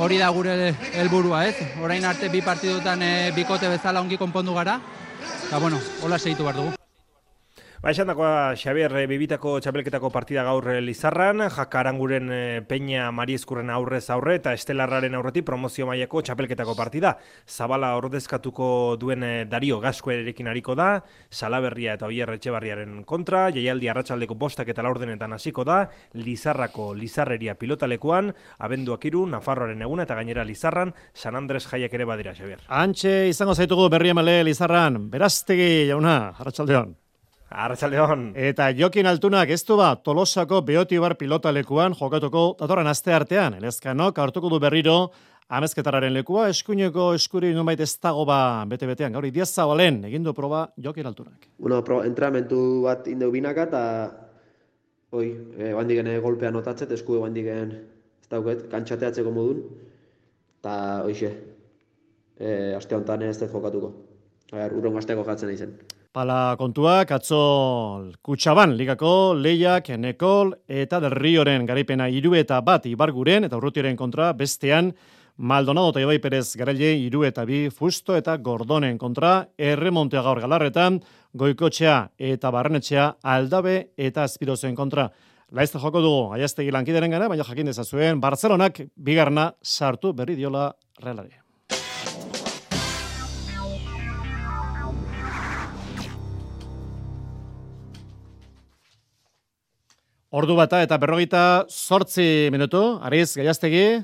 hori 0.00 0.16
da 0.16 0.32
gure 0.32 0.72
helburua, 0.94 1.44
ez? 1.52 1.68
Orain 1.84 2.08
arte 2.08 2.32
bi 2.32 2.40
partidutan 2.40 3.04
e, 3.04 3.14
bikote 3.36 3.68
bezala 3.68 4.00
ongi 4.00 4.16
konpondu 4.16 4.56
gara. 4.56 4.80
Eta 5.50 5.58
bueno, 5.60 5.76
hola 6.00 6.18
segitu 6.18 6.48
behar 6.48 6.64
dugu. 6.64 6.80
Ba, 7.80 7.94
esan 7.94 8.10
dakoa, 8.10 8.52
Xabier, 8.60 8.92
eh, 9.00 9.06
bibitako 9.08 9.54
txapelketako 9.64 10.10
partida 10.12 10.42
gaur 10.44 10.66
eh, 10.68 10.82
Lizarran, 10.84 11.46
jakaranguren 11.48 12.26
e, 12.28 12.60
Peña 12.68 13.06
Mariezkurren 13.08 13.72
aurrez 13.72 14.02
aurre 14.12 14.34
eta 14.36 14.52
Estelarraren 14.52 15.16
aurretik 15.16 15.46
promozio 15.48 15.86
mailako 15.88 16.20
txapelketako 16.20 16.74
partida. 16.76 17.14
Zabala 17.48 17.94
ordezkatuko 17.96 18.98
duen 19.00 19.24
Dario 19.48 19.80
Gaskuerekin 19.80 20.52
hariko 20.52 20.76
da, 20.76 20.90
Salaberria 21.32 21.96
eta 21.96 22.12
Oier 22.12 22.34
Etxebarriaren 22.36 23.00
kontra, 23.08 23.46
jaialdi 23.48 23.88
arratsaldeko 23.88 24.36
bostak 24.36 24.68
eta 24.68 24.84
laurdenetan 24.84 25.32
hasiko 25.32 25.64
da, 25.64 25.86
Lizarrako 26.20 26.92
Lizarreria 26.92 27.56
pilotalekuan, 27.56 28.28
abenduak 28.60 29.08
iru, 29.08 29.24
Nafarroaren 29.24 29.88
eguna 29.88 30.04
eta 30.04 30.20
gainera 30.20 30.44
Lizarran, 30.44 30.92
San 31.14 31.32
Andres 31.32 31.64
jaiak 31.64 31.96
ere 31.96 32.04
badira, 32.04 32.36
Xabier. 32.36 32.60
Antxe 32.68 33.22
izango 33.32 33.56
zaitugu 33.56 33.88
berri 33.88 34.12
emale 34.12 34.42
Lizarran, 34.44 35.06
beraztegi 35.08 35.86
jauna, 35.88 36.34
arratsaldeon. 36.36 37.00
Arratxaldeon. 37.50 38.30
Eta 38.38 38.68
Jokin 38.78 39.08
Altunak 39.10 39.50
ez 39.50 39.64
du 39.66 39.74
ba, 39.76 39.96
Tolosako 39.98 40.60
Beotibar 40.62 41.16
pilotalekuan 41.18 41.96
jokatuko 41.98 42.54
datorren 42.60 42.86
aste 42.86 43.12
artean. 43.12 43.56
Elezkanok 43.58 44.18
hartuko 44.22 44.52
du 44.52 44.60
berriro 44.62 45.10
amezketararen 45.50 46.14
lekua, 46.14 46.46
eskuineko 46.52 47.08
eskuri 47.18 47.50
nunbait 47.56 47.80
ez 47.82 47.90
dago 47.98 48.24
ba 48.24 48.64
bete-betean. 48.70 49.12
Gaur, 49.12 49.26
idiaz 49.26 49.48
zabalen, 49.50 50.04
egin 50.06 50.22
du 50.22 50.34
proba 50.34 50.68
Jokin 50.78 51.10
Altunak. 51.10 51.48
Bueno, 51.58 51.82
pro, 51.82 52.04
entramentu 52.06 52.82
bat 52.86 53.08
indeu 53.10 53.32
binaka, 53.34 53.66
eta 53.66 53.82
oi, 55.10 55.26
e, 55.58 55.72
bandigen 55.74 56.06
e, 56.06 56.18
golpea 56.22 56.54
notatzet, 56.54 56.94
esku 56.94 57.18
bandigen 57.24 57.74
ez 57.74 58.30
dauket, 58.30 58.68
kantxateatzeko 58.70 59.34
modun, 59.34 59.64
eta 60.60 60.76
hoxe, 61.02 61.32
e, 62.38 62.52
aste 62.78 62.94
honetan 62.94 63.26
ez 63.26 63.38
dut 63.40 63.50
jokatuko. 63.50 63.96
Urron 64.54 64.94
gazteko 65.00 65.26
jatzen 65.26 65.50
izen. 65.50 65.74
Pala 66.10 66.56
kontuak, 66.58 67.12
atzo 67.14 67.40
kutsaban 68.26 68.72
ligako 68.74 69.30
lehiak, 69.38 69.92
nekol 69.94 70.48
eta 70.66 70.98
derrioren 71.04 71.62
garipena 71.68 72.08
iru 72.10 72.32
eta 72.34 72.56
bat 72.66 72.88
ibarguren 72.90 73.46
eta 73.46 73.58
urrutiren 73.60 73.94
kontra 73.96 74.32
bestean 74.34 74.90
Maldonado 75.38 75.92
eta 75.92 76.02
Ibai 76.02 76.18
Perez 76.18 76.56
garaile 76.58 76.90
iru 76.98 77.22
eta 77.28 77.44
bi 77.46 77.60
fusto 77.70 78.16
eta 78.18 78.34
gordonen 78.42 78.98
kontra 78.98 79.34
erremontea 79.56 80.24
gaur 80.26 80.40
galarretan 80.42 80.98
goikotxea 81.32 81.94
eta 82.18 82.50
barrenetxea 82.50 83.04
aldabe 83.22 83.76
eta 83.96 84.26
azpirozen 84.26 84.74
kontra. 84.74 85.12
Laizte 85.54 85.78
joko 85.78 86.02
dugu, 86.02 86.24
aiaztegi 86.34 86.74
lankideren 86.74 87.14
gara, 87.14 87.30
baina 87.30 87.46
jakin 87.46 87.70
dezazuen, 87.70 88.18
Barcelonak 88.20 88.82
bigarna 88.96 89.52
sartu 89.62 90.12
berri 90.12 90.34
diola 90.38 90.72
realari. 91.02 91.39
Ordu 100.30 100.54
bata 100.54 100.78
eta 100.84 100.94
berrogeita 101.02 101.66
sortzi 101.66 102.46
minutu, 102.54 102.78
Ariz 103.02 103.34
Gaiaztegi, 103.34 103.98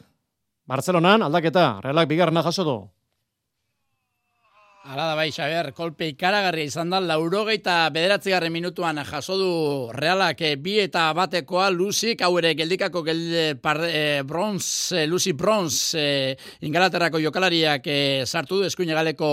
Barcelonan 0.67 1.23
aldaketa, 1.23 1.79
realak 1.85 2.09
bigarna 2.11 2.43
jaso 2.43 2.65
du. 2.67 2.75
Hala 4.87 5.09
da 5.09 5.14
bai, 5.18 5.33
Xaber, 5.35 5.72
kolpe 5.75 6.07
ikaragarria 6.12 6.68
izan 6.68 6.92
da, 6.92 7.01
laurogeita 7.03 7.88
bederatzigarren 7.90 8.53
minutuan 8.55 9.01
jaso 9.09 9.35
du 9.35 9.49
realak 9.99 10.44
e, 10.46 10.53
bi 10.62 10.77
eta 10.79 11.09
batekoa 11.18 11.72
Luzik, 11.75 12.22
hau 12.22 12.37
ere 12.38 12.53
geldikako 12.55 13.03
gelde 13.03 13.57
par, 13.59 13.83
e, 13.83 14.22
bronz, 14.22 14.92
e, 14.94 15.03
Luzi 15.11 15.35
bronz, 15.35 15.96
e, 15.99 16.37
ingalaterrako 16.70 17.18
jokalariak 17.25 17.90
e, 17.90 17.99
sartu 18.31 18.61
du, 18.61 18.70
eskuine 18.70 18.94
galeko 18.94 19.33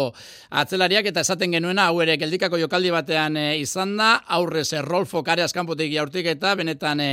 atzelariak, 0.49 1.13
eta 1.13 1.21
esaten 1.21 1.53
genuena, 1.53 1.91
hau 1.91 2.01
ere 2.01 2.17
geldikako 2.17 2.57
jokaldi 2.65 2.89
batean 2.97 3.37
e, 3.37 3.49
izan 3.61 3.93
da, 4.01 4.15
aurrez 4.39 4.71
e, 4.73 4.81
Rolfo 4.81 5.21
Kareaz 5.21 5.53
kanpotik 5.53 5.93
jaurtik 5.93 6.33
eta 6.33 6.57
benetan... 6.57 7.05
E, 7.05 7.11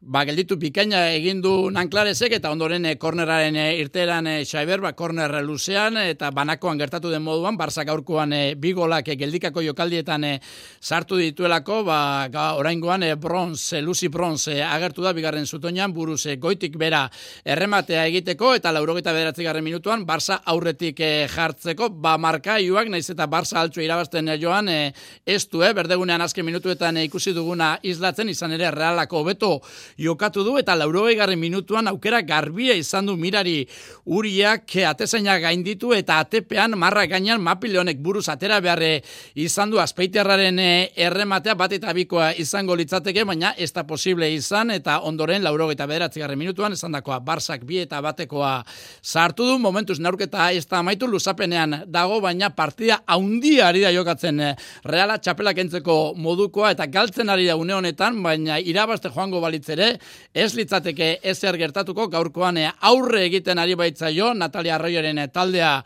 ba, 0.00 0.22
gelditu 0.24 0.54
pikaina 0.60 1.08
egin 1.10 1.40
du 1.42 1.52
nanklarezek 1.74 2.36
eta 2.38 2.52
ondoren 2.54 2.84
e, 2.86 2.94
korneraren 3.00 3.56
e, 3.58 3.64
irteran 3.80 4.28
e, 4.30 4.34
Xaiber, 4.46 4.80
ba, 4.80 4.92
korner 4.94 5.32
luzean 5.42 5.96
eta 5.98 6.30
banakoan 6.30 6.78
gertatu 6.78 7.10
den 7.10 7.24
moduan, 7.24 7.56
Barzak 7.58 7.90
aurkoan 7.90 8.32
e, 8.32 8.42
bigolak 8.54 9.08
e, 9.10 9.16
geldikako 9.18 9.64
jokaldietan 9.66 10.24
e, 10.24 10.32
sartu 10.80 11.18
dituelako, 11.18 11.80
ba, 11.88 12.28
ga, 12.30 12.52
oraingoan 12.60 13.02
e, 13.02 13.14
bronz, 13.18 13.72
e, 13.72 13.82
luzi 13.82 14.08
bronz 14.08 14.46
e, 14.52 14.60
agertu 14.62 15.02
da 15.02 15.12
bigarren 15.16 15.46
zutoinan, 15.46 15.92
buruz 15.94 16.24
e, 16.26 16.36
goitik 16.38 16.78
bera 16.78 17.02
errematea 17.44 18.06
egiteko 18.06 18.54
eta 18.54 18.72
laurogeta 18.72 19.12
bederatzi 19.12 19.46
garren 19.48 19.66
minutuan, 19.66 20.06
Barza 20.06 20.38
aurretik 20.46 21.02
e, 21.02 21.10
jartzeko, 21.34 21.90
ba, 21.90 22.14
marka 22.22 22.60
iuak, 22.62 22.86
naiz 22.92 23.08
eta 23.10 23.26
Barza 23.26 23.58
altzua 23.60 23.82
irabazten 23.82 24.30
joan, 24.38 24.70
e, 24.70 24.94
ez 25.26 25.42
du, 25.50 25.64
e, 25.66 25.74
berdegunean 25.74 26.22
azken 26.22 26.46
minutuetan 26.46 27.02
e, 27.02 27.08
ikusi 27.10 27.34
duguna 27.34 27.74
izlatzen, 27.82 28.30
izan 28.30 28.54
ere 28.54 28.70
realako 28.70 29.26
beto 29.26 29.52
jokatu 29.96 30.44
du 30.44 30.58
eta 30.58 30.76
laurogei 30.76 31.16
garren 31.16 31.38
minutuan 31.40 31.88
aukera 31.88 32.20
garbia 32.22 32.74
izan 32.74 33.06
du 33.06 33.16
mirari. 33.16 33.66
Uriak 34.04 34.76
atezaina 34.88 35.38
gainditu 35.38 35.92
eta 35.96 36.18
atepean 36.20 36.76
marra 36.78 37.06
gainean 37.06 37.40
mapileonek 37.40 37.98
buruz 38.02 38.28
atera 38.28 38.60
beharre 38.60 39.02
izan 39.34 39.70
du 39.70 39.80
azpeiterraren 39.80 40.58
eh, 40.58 40.90
errematea 40.96 41.54
bat 41.58 41.72
eta 41.72 41.92
bikoa 41.94 42.32
izango 42.40 42.76
litzateke, 42.78 43.24
baina 43.24 43.54
ez 43.56 43.70
da 43.72 43.84
posible 43.86 44.28
izan 44.34 44.70
eta 44.74 45.00
ondoren 45.08 45.44
laurogei 45.44 45.76
eta 45.78 45.86
bederatzi 45.86 46.20
garren 46.20 46.38
minutuan 46.38 46.72
esan 46.72 46.92
dakoa 46.92 47.20
barzak 47.20 47.64
bi 47.64 47.80
eta 47.84 48.00
batekoa 48.04 48.62
sartu 49.02 49.46
du, 49.46 49.58
momentuz 49.58 49.98
neurketa 50.00 50.50
ez 50.52 50.66
da 50.66 50.80
amaitu 50.82 51.06
luzapenean 51.06 51.82
dago, 51.86 52.20
baina 52.20 52.50
partida 52.50 53.00
haundia 53.06 53.68
ari 53.68 53.84
da 53.86 53.92
jokatzen 53.94 54.40
eh, 54.40 54.54
reala 54.84 55.18
txapelak 55.18 55.58
entzeko 55.64 55.98
modukoa 56.16 56.72
eta 56.74 56.86
galtzen 56.86 57.30
ari 57.30 57.46
da 57.46 57.56
une 57.56 57.74
honetan, 57.74 58.22
baina 58.22 58.58
irabazte 58.58 59.12
joango 59.14 59.40
balitz 59.40 59.68
ere, 59.78 59.94
ez 60.34 60.52
litzateke 60.58 61.18
ezer 61.22 61.56
gertatuko 61.60 62.08
gaurkoan 62.12 62.58
eh, 62.58 62.70
aurre 62.90 63.24
egiten 63.28 63.58
ari 63.58 63.78
baitzaio 63.78 64.34
Natalia 64.34 64.76
Arroioren 64.76 65.18
eh, 65.22 65.28
taldea 65.32 65.78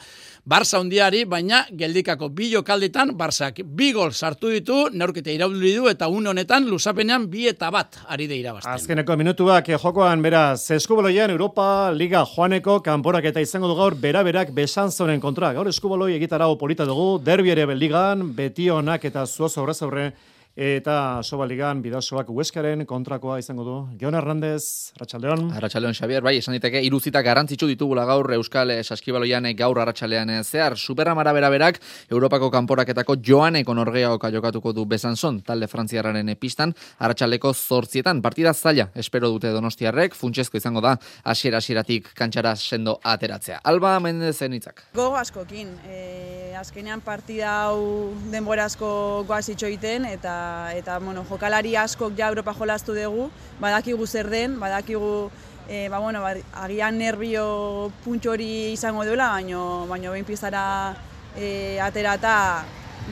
Barça 0.43 0.81
hundiari, 0.83 1.21
baina 1.23 1.61
geldikako 1.79 2.27
bi 2.35 2.49
jokalditan 2.51 3.13
Barçak 3.15 3.61
bi 3.63 3.93
gol 3.95 4.11
sartu 4.11 4.51
ditu, 4.51 4.89
neurkete 4.91 5.31
irauduli 5.31 5.71
du 5.77 5.87
eta 5.87 6.09
un 6.11 6.27
honetan 6.27 6.67
luzapenean 6.67 7.29
bi 7.31 7.47
eta 7.47 7.69
bat 7.71 8.01
ari 8.11 8.27
de 8.27 8.41
irabazten. 8.41 8.73
Azkeneko 8.73 9.15
minutuak 9.21 9.71
eh, 9.71 9.79
jokoan 9.79 10.23
beraz, 10.25 10.71
eskuboloian 10.75 11.31
Europa 11.31 11.93
Liga 11.95 12.25
Joaneko 12.27 12.81
kanporak 12.83 13.31
eta 13.31 13.45
izango 13.45 13.71
du 13.71 13.79
gaur 13.79 13.95
bera-berak 13.95 14.51
besanzonen 14.57 15.23
kontra. 15.23 15.53
Gaur 15.55 15.71
eskuboloi 15.71 16.17
egitarau 16.17 16.57
polita 16.59 16.89
dugu, 16.91 17.21
derbi 17.23 17.55
ere 17.55 17.69
beldigan, 17.71 18.33
betionak 18.35 19.07
eta 19.07 19.27
zuoz 19.27 19.55
aurrez 19.59 19.79
aurre 19.87 20.11
eta 20.57 21.23
sobaligan 21.25 21.81
bidasoak 21.81 22.29
hueskaren 22.29 22.85
kontrakoa 22.87 23.39
izango 23.41 23.65
du. 23.65 23.77
Gion 23.99 24.15
Hernandez, 24.15 24.93
Arratxaldeon. 24.99 25.47
Arratxaldeon, 25.57 25.95
Xavier, 25.97 26.23
bai, 26.23 26.37
esan 26.37 26.53
diteke, 26.59 26.83
iruzita 26.85 27.23
garrantzitsu 27.25 27.67
ditugula 27.71 28.05
gaur 28.05 28.29
Euskal 28.37 28.73
Saskibaloian 28.85 29.49
gaur 29.57 29.81
Arratxaldean 29.81 30.33
zehar. 30.45 30.77
Superamara 30.77 31.33
beraberak, 31.33 31.81
Europako 32.11 32.51
kanporaketako 32.51 33.17
joaneko 33.25 33.75
norgeaoka 33.75 34.31
jokatuko 34.31 34.73
du 34.73 34.85
bezanzon, 34.87 35.41
talde 35.41 35.67
frantziarraren 35.67 36.35
pistan, 36.37 36.75
Arratxaldeko 36.99 37.55
zortzietan, 37.55 38.21
partida 38.23 38.53
zaila, 38.53 38.91
espero 38.95 39.31
dute 39.33 39.49
donostiarrek, 39.49 40.15
funtsezko 40.15 40.61
izango 40.61 40.85
da, 40.85 40.99
asiera 41.25 41.59
asieratik 41.59 42.13
kantxara 42.15 42.55
sendo 42.57 42.99
ateratzea. 43.03 43.61
Alba, 43.65 43.99
mendezen 44.01 44.53
itzak. 44.53 44.85
Gogo 44.95 45.17
askokin, 45.17 45.73
e, 45.89 46.53
azkenean 46.59 47.01
partida 47.01 47.55
hau 47.65 48.13
denborazko 48.31 49.25
goazitxo 49.29 49.71
iten, 49.73 50.05
eta 50.11 50.42
eta 50.75 50.99
bueno, 50.99 51.25
jokalari 51.29 51.77
askok 51.77 52.15
ja 52.19 52.29
Europa 52.29 52.55
jolastu 52.59 52.95
dugu, 52.95 53.31
badakigu 53.61 54.07
zer 54.07 54.31
den, 54.31 54.59
badakigu 54.61 55.31
e, 55.69 55.89
ba, 55.89 55.99
bueno, 55.99 56.23
ba, 56.23 56.35
agian 56.65 56.99
nervio 56.99 57.91
puntxo 58.05 58.37
hori 58.37 58.73
izango 58.73 59.05
duela, 59.05 59.33
baino, 59.39 59.87
baino 59.89 60.13
behin 60.13 60.25
pizara 60.25 60.95
e, 61.37 61.79
aterata 61.81 62.65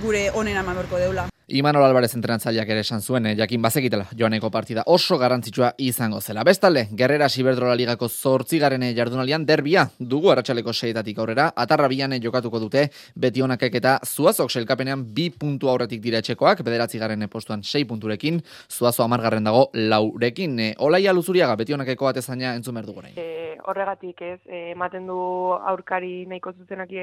gure 0.03 0.31
onena 0.35 0.61
eman 0.61 0.87
deula. 0.91 1.29
Imanol 1.51 1.83
Alvarez 1.83 2.13
entrenatzaileak 2.15 2.69
ere 2.71 2.83
esan 2.85 3.01
zuen, 3.03 3.25
eh, 3.27 3.35
jakin 3.35 3.63
bazekitela 3.63 4.05
joaneko 4.17 4.51
partida 4.55 4.85
oso 4.87 5.17
garrantzitsua 5.19 5.73
izango 5.79 6.21
zela. 6.21 6.45
Bestalde, 6.45 6.85
Gerrera 6.97 7.29
Siberdrola 7.29 7.75
Ligako 7.75 8.09
zortzigaren 8.09 8.85
eh, 8.85 8.93
jardunalian 8.95 9.45
derbia 9.47 9.89
dugu 9.99 10.31
arratsaleko 10.31 10.73
seietatik 10.73 11.19
aurrera, 11.19 11.49
atarra 11.57 11.89
bian 11.89 12.13
eh, 12.13 12.21
jokatuko 12.23 12.61
dute 12.61 12.85
beti 13.17 13.43
honakek 13.43 13.75
eta 13.81 13.97
zuazok 14.07 14.51
selkapenean 14.51 15.03
bi 15.15 15.31
puntu 15.31 15.69
aurretik 15.69 16.01
dira 16.01 16.21
etxekoak, 16.23 16.63
bederatzi 16.63 17.03
garen 17.03 17.27
postuan 17.29 17.65
sei 17.65 17.85
punturekin, 17.85 18.41
zuazo 18.71 19.03
amargarren 19.03 19.45
dago 19.45 19.71
laurekin. 19.75 20.59
E, 20.61 20.75
Olaia 20.79 21.13
luzuriaga 21.13 21.57
beti 21.57 21.75
honakeko 21.75 22.13
atezaina 22.13 22.55
entzun 22.55 22.79
behar 22.79 22.87
dugu 22.87 23.03
e, 23.17 23.59
horregatik 23.67 24.23
ez, 24.23 24.39
ematen 24.71 25.07
du 25.11 25.19
aurkari 25.67 26.27
nahiko 26.27 26.53
zuzenak 26.53 26.95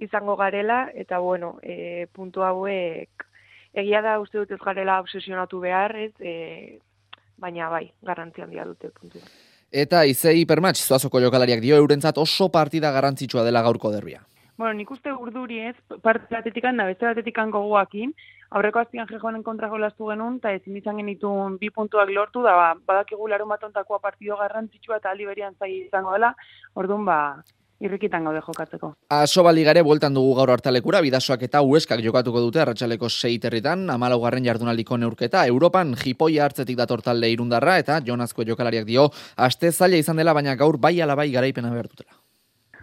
izango 0.00 0.36
garela, 0.36 0.88
eta 0.94 1.18
bueno, 1.18 1.58
e, 1.62 2.06
puntu 2.12 2.42
hauek 2.42 3.33
egia 3.74 4.02
da 4.02 4.18
uste 4.22 4.38
dut 4.38 4.54
ez 4.54 4.60
garela 4.62 5.00
obsesionatu 5.02 5.60
behar, 5.60 5.96
ez, 5.96 6.12
e, 6.20 6.78
baina 7.36 7.68
bai, 7.72 7.88
garrantzi 8.02 8.44
handia 8.44 8.64
dute 8.68 8.90
puntu. 8.94 9.22
Eta 9.74 10.04
izei 10.06 10.44
permatx, 10.46 10.84
zuazoko 10.86 11.20
jokalariak 11.24 11.60
dio 11.60 11.76
eurentzat 11.82 12.18
oso 12.22 12.48
partida 12.48 12.92
garrantzitsua 12.94 13.42
dela 13.42 13.62
gaurko 13.66 13.90
derbia. 13.90 14.22
Bueno, 14.56 14.76
nik 14.78 14.90
uste 14.94 15.10
urduri 15.10 15.58
ez, 15.66 15.74
parte 16.02 16.30
batetikan 16.30 16.78
da, 16.78 16.86
beste 16.86 17.08
batetikan 17.08 17.50
goguakin, 17.50 18.12
aurreko 18.54 18.84
aztian 18.84 19.08
jejoanen 19.10 19.42
kontra 19.42 19.66
jolastu 19.72 20.06
genuen, 20.12 20.36
eta 20.38 20.52
ezin 20.54 20.76
izan 20.78 21.00
genitun 21.02 21.56
bi 21.58 21.72
puntuak 21.74 22.12
lortu, 22.14 22.44
da 22.46 22.54
ba, 22.60 22.68
badakigu 22.86 23.26
larun 23.32 23.50
bat 23.50 23.66
ontakoa 23.66 23.98
partido 23.98 24.38
garrantzitsua 24.38 25.00
eta 25.00 25.10
aliberian 25.10 25.58
zai 25.58 25.72
izango 25.80 26.14
dela, 26.14 26.30
orduan 26.78 27.02
ba, 27.08 27.18
irrikitan 27.82 28.24
gaude 28.24 28.40
jokatzeko. 28.44 28.92
Aso 29.14 29.42
baligare 29.46 29.82
bueltan 29.82 30.14
dugu 30.14 30.34
gaur 30.38 30.52
hartalekura, 30.54 31.00
bidasoak 31.04 31.42
eta 31.48 31.62
ueskak 31.62 32.02
jokatuko 32.04 32.42
dute 32.44 32.62
arratsaleko 32.62 33.08
sei 33.08 33.38
territan, 33.42 33.88
amalaugarren 33.90 34.44
jardunaldiko 34.46 34.98
neurketa, 35.00 35.44
Europan 35.50 35.94
jipoia 35.98 36.44
hartzetik 36.44 36.78
dator 36.78 37.02
talde 37.02 37.30
irundarra 37.30 37.78
eta 37.82 38.00
jonazko 38.06 38.46
jokalariak 38.46 38.86
dio, 38.86 39.08
aste 39.36 39.72
zaila 39.72 40.00
izan 40.00 40.16
dela, 40.22 40.34
baina 40.34 40.56
gaur 40.56 40.78
bai 40.78 41.00
alabai 41.00 41.30
garaipena 41.32 41.72
behartutela. 41.74 42.16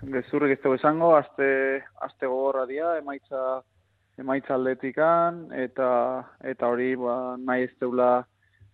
Gezurrik 0.01 0.57
ez 0.57 0.71
esango, 0.79 1.15
aste, 1.15 1.83
aste 2.01 2.25
gogorra 2.27 2.65
dia, 2.65 2.95
emaitza, 2.97 3.61
emaitza 4.17 4.55
aldetikan, 4.55 5.45
eta, 5.53 5.89
eta 6.43 6.67
hori 6.67 6.95
ba, 6.95 7.37
nahi 7.37 7.67
ez 7.69 7.75
deula 7.79 8.23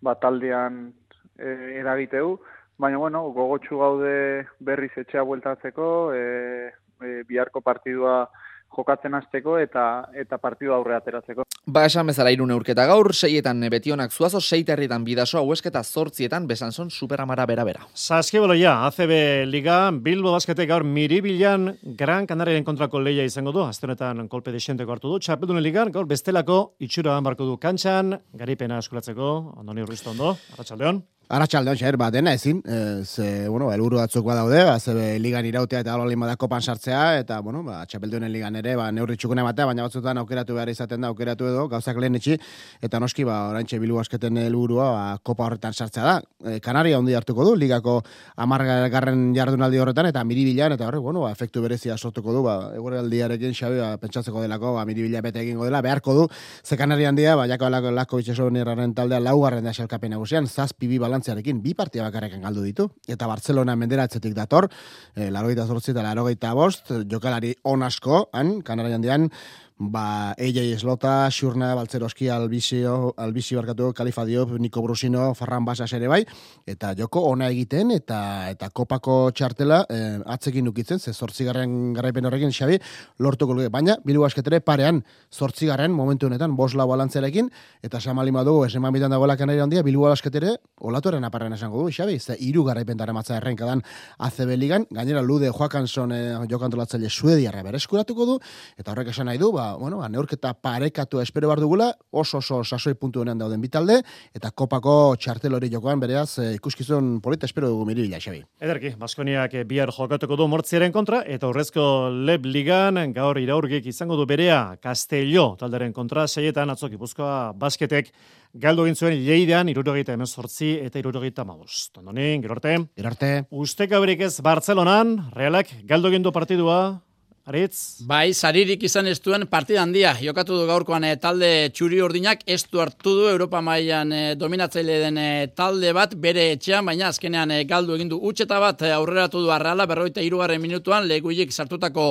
bat 0.01 0.21
taldean 0.23 0.93
e, 1.37 1.49
eragiteu, 1.81 2.37
Baina, 2.77 2.97
bueno, 3.01 3.23
gogotxu 3.33 3.79
gaude 3.79 4.45
berriz 4.59 4.91
etxea 5.01 5.23
bueltatzeko, 5.25 5.87
e, 6.13 6.69
e, 7.01 7.23
biharko 7.25 7.61
partidua 7.65 8.27
jokatzen 8.75 9.15
hasteko 9.17 9.57
eta 9.57 9.83
eta 10.13 10.37
partidu 10.37 10.73
aurre 10.75 10.93
ateratzeko. 10.97 11.45
Ba, 11.67 11.83
esan 11.87 12.07
bezala 12.07 12.31
irune 12.31 12.55
urketa 12.55 12.85
gaur, 12.87 13.09
seietan 13.15 13.63
betionak 13.71 14.13
zuazo, 14.13 14.39
seiterritan 14.39 15.03
bidaso 15.07 15.39
hauesketa 15.39 15.81
zortzietan 15.83 16.45
besanzon 16.47 16.91
superamara 16.91 17.47
bera-bera. 17.49 17.87
Saskiboloia, 17.93 18.75
ACB 18.87 19.13
Liga, 19.49 19.79
Bilbo 19.91 20.31
Baskete 20.35 20.67
gaur 20.69 20.85
miribilan 20.85 21.73
Gran 21.97 22.27
Canariaren 22.29 22.67
kontrako 22.67 23.01
leia 23.01 23.25
izango 23.27 23.55
du, 23.55 23.65
aztenetan 23.65 24.27
kolpe 24.31 24.53
desenteko 24.55 24.95
hartu 24.95 25.11
du, 25.11 25.19
txapeldunen 25.19 25.63
ligan, 25.63 25.91
gaur 25.91 26.07
bestelako 26.07 26.77
itxura 26.79 27.19
barko 27.25 27.49
du 27.49 27.57
kantxan, 27.57 28.15
garipena 28.37 28.79
eskulatzeko, 28.83 29.33
ondoni 29.57 29.83
urrizto 29.83 30.13
ondo, 30.13 30.35
arratsaldeon. 30.53 31.03
Arratxalde 31.27 31.73
hon, 31.73 31.97
ba, 31.99 32.07
dena 32.09 32.31
ezin, 32.33 32.61
e, 32.65 33.03
ze, 33.03 33.49
bueno, 33.49 33.67
elburu 33.73 33.97
batzuk 33.99 34.23
badaude, 34.23 34.61
ba, 34.63 34.79
ze 34.79 35.19
ligan 35.19 35.43
irautea 35.45 35.81
eta 35.83 35.93
alolin 35.93 36.21
badako 36.21 36.47
pan 36.47 36.61
sartzea, 36.61 37.19
eta, 37.19 37.41
bueno, 37.41 37.63
ba, 37.63 37.81
txapeldunen 37.85 38.31
ligan 38.31 38.55
ere, 38.55 38.77
ba, 38.79 38.85
neurri 38.95 39.17
txukune 39.17 39.43
batea, 39.43 39.65
baina 39.67 39.83
batzutan 39.83 40.17
aukeratu 40.21 40.55
behar 40.55 40.69
izaten 40.71 41.01
da, 41.03 41.09
aukeratu 41.11 41.49
edo, 41.49 41.65
gauzak 41.67 41.99
lehen 41.99 42.15
etxi, 42.15 42.37
eta 42.79 43.01
noski, 43.03 43.25
ba, 43.27 43.49
oraintxe 43.49 43.79
bilu 43.83 43.99
asketen 43.99 44.39
helburua 44.39 44.85
ba, 44.93 45.01
kopa 45.21 45.49
horretan 45.49 45.75
sartzea 45.75 46.05
da. 46.05 46.13
E, 46.47 46.61
Kanaria 46.63 46.95
ondi 47.01 47.17
hartuko 47.19 47.43
du, 47.43 47.57
ligako 47.59 47.97
amargarren 48.37 49.33
jardunaldi 49.35 49.83
horretan, 49.83 50.07
eta 50.07 50.23
miribilan, 50.23 50.77
eta 50.77 50.87
horre, 50.87 51.03
bueno, 51.03 51.25
ba, 51.27 51.33
efektu 51.35 51.65
berezia 51.65 51.97
sortuko 51.97 52.37
du, 52.37 52.45
ba, 52.47 52.71
egore 52.79 53.01
aldiarekin, 53.01 53.51
xabi, 53.51 53.81
ba, 53.83 53.91
pentsatzeko 53.99 54.45
delako, 54.45 54.77
ba, 54.79 54.87
miribila 54.87 55.25
bete 55.27 55.43
egingo 55.43 55.67
dela, 55.67 55.83
beharko 55.83 56.15
du, 56.21 56.25
ze 56.63 56.79
Kanaria 56.79 57.11
handia, 57.11 57.35
ba, 57.35 57.49
jako 57.51 57.67
lako, 57.75 57.91
lako 57.99 58.23
itxaso 58.23 58.49
taldea 58.95 59.19
laugarren 59.19 59.65
da 59.65 59.75
xalkapen 59.75 60.15
nagusian, 60.15 60.47
zazpi 60.47 60.87
bi 60.87 61.03
balantziarekin 61.17 61.61
bi 61.63 61.73
partia 61.73 62.05
bakarrekan 62.05 62.41
galdu 62.41 62.63
ditu. 62.63 62.87
Eta 63.07 63.27
Barcelona 63.27 63.75
menderatzetik 63.75 64.35
dator, 64.37 64.69
e, 65.15 65.29
larogeita 65.31 65.65
zortzi 65.65 65.91
eta 65.91 66.03
larogeita 66.05 66.53
bost, 66.53 66.91
jokalari 67.09 67.55
on 67.65 67.83
asko, 67.83 68.29
han, 68.33 68.61
Kanara 68.61 68.89
jandian, 68.89 69.29
ba, 69.79 70.33
EJ 70.37 70.73
Eslota, 70.73 71.29
Xurna, 71.29 71.73
Baltzeroski, 71.75 72.29
Albizio, 72.29 73.13
Albizi 73.17 73.55
barkatu, 73.55 73.91
Kalifa 73.93 74.25
Diop, 74.25 74.57
Niko 74.59 74.81
Brusino, 74.81 75.33
Farran 75.35 75.65
Basas 75.65 75.91
ere 75.93 76.07
bai, 76.07 76.23
eta 76.65 76.93
joko 76.97 77.21
ona 77.29 77.49
egiten, 77.53 77.91
eta 77.93 78.49
eta 78.49 78.69
kopako 78.73 79.29
txartela 79.31 79.83
eh, 79.89 80.17
atzekin 80.25 80.65
nukitzen, 80.65 80.99
ze 80.99 81.13
zortzigarren 81.13 81.93
garraipen 81.93 82.25
horrekin, 82.25 82.51
Xabi, 82.51 82.79
lortuko 83.19 83.53
luke. 83.53 83.69
Baina, 83.69 83.97
bilu 84.05 84.25
asketere 84.25 84.59
parean, 84.61 85.03
zortzigarren 85.31 85.93
momentu 85.93 86.27
honetan, 86.27 86.55
bos 86.57 86.73
lau 86.73 86.87
balantzerekin, 86.89 87.51
eta 87.83 88.01
samali 88.01 88.33
madu, 88.33 88.63
eseman 88.65 88.93
bitan 88.93 89.13
dagoela 89.13 89.37
kanari 89.37 89.61
handia, 89.61 89.85
bilu 89.85 90.07
asketere, 90.09 90.55
olatuaren 90.81 91.23
aparren 91.23 91.53
esango 91.53 91.83
du, 91.83 91.93
Xabi, 91.93 92.19
ze 92.19 92.37
iru 92.39 92.65
garraipen 92.65 92.97
dara 92.97 93.13
matza 93.13 93.37
errenkadan 93.37 93.85
ACB 94.17 94.57
ligan, 94.57 94.89
gainera 94.89 95.21
lude 95.21 95.51
Joakanson 95.53 96.11
eh, 96.11 96.25
jokantolatzaile 96.49 97.09
suediarra 97.09 97.61
bereskuratuko 97.63 98.25
du, 98.25 98.39
eta 98.77 98.91
horrek 98.91 99.13
esan 99.13 99.29
nahi 99.29 99.37
du, 99.37 99.51
ba, 99.53 99.66
bueno, 99.75 99.99
ba, 99.99 100.07
neurketa 100.09 100.53
parekatu 100.53 101.19
espero 101.21 101.49
bar 101.51 101.59
dugula, 101.59 101.91
oso 102.11 102.39
oso 102.39 102.63
sasoi 102.63 102.93
puntu 102.95 103.21
honean 103.21 103.37
dauden 103.37 103.61
bitalde, 103.61 103.99
eta 104.33 104.51
kopako 104.51 105.15
txartel 105.19 105.57
hori 105.57 105.69
jokoan 105.73 105.99
bereaz 105.99 106.39
e, 106.39 106.53
ikuskizun 106.55 107.19
polita 107.21 107.45
espero 107.49 107.69
dugu 107.73 107.85
miribila, 107.89 108.21
Xabi. 108.23 108.43
Ederki, 108.61 108.93
Baskoniak 108.99 109.53
eh, 109.53 109.65
bihar 109.67 109.91
jokatuko 109.91 110.37
du 110.39 110.47
mortziaren 110.47 110.95
kontra, 110.95 111.23
eta 111.27 111.49
horrezko 111.49 112.09
leb 112.29 112.45
ligan, 112.45 112.99
gaur 113.13 113.41
iraurgik 113.41 113.85
izango 113.91 114.15
du 114.15 114.25
berea, 114.29 114.77
Castello, 114.81 115.55
talderen 115.59 115.93
kontra, 115.93 116.27
seietan 116.27 116.71
atzok 116.73 116.95
ipuzkoa 116.97 117.53
basketek, 117.57 118.13
Galdo 118.57 118.87
egin 118.87 118.95
zuen 118.95 119.17
leidean, 119.21 119.67
irurogeita 119.69 120.15
hemen 120.15 120.27
sortzi 120.27 120.77
eta 120.81 120.97
irurogeita 120.97 121.43
maus. 121.45 121.89
Tondonin, 121.93 122.41
gerorte. 122.41 122.77
Gerorte. 122.97 123.31
Ustek 123.51 123.91
ez 123.91 124.41
Bartzelonan, 124.41 125.29
realak, 125.35 125.67
galdo 125.83 126.07
egin 126.07 126.23
du 126.23 126.31
partidua, 126.31 127.01
Aritz? 127.47 128.03
Bai, 128.03 128.33
saririk 128.35 128.81
izan 128.83 129.07
ez 129.07 129.21
duen 129.23 129.45
partida 129.47 129.79
handia. 129.79 130.09
Jokatu 130.19 130.57
du 130.59 130.65
gaurkoan 130.67 131.05
e, 131.07 131.13
talde 131.15 131.69
txuri 131.71 132.01
ordinak, 132.03 132.41
ez 132.43 132.65
du 132.67 132.81
hartu 132.83 133.13
du 133.15 133.29
Europa 133.31 133.61
mailan 133.63 134.09
e, 134.11 134.17
dominatzaile 134.35 134.97
den 135.05 135.19
e, 135.21 135.27
talde 135.55 135.93
bat, 135.95 136.11
bere 136.19 136.43
etxean, 136.57 136.83
baina 136.89 137.07
azkenean 137.07 137.53
e, 137.55 137.61
galdu 137.69 137.95
egin 137.95 138.11
du 138.11 138.19
utxeta 138.19 138.57
bat 138.59 138.83
aurreratu 138.89 139.45
du 139.45 139.53
arreala, 139.55 139.85
berroita 139.87 140.25
irugarren 140.25 140.59
minutuan, 140.59 141.07
leguilik 141.07 141.55
sartutako 141.55 142.09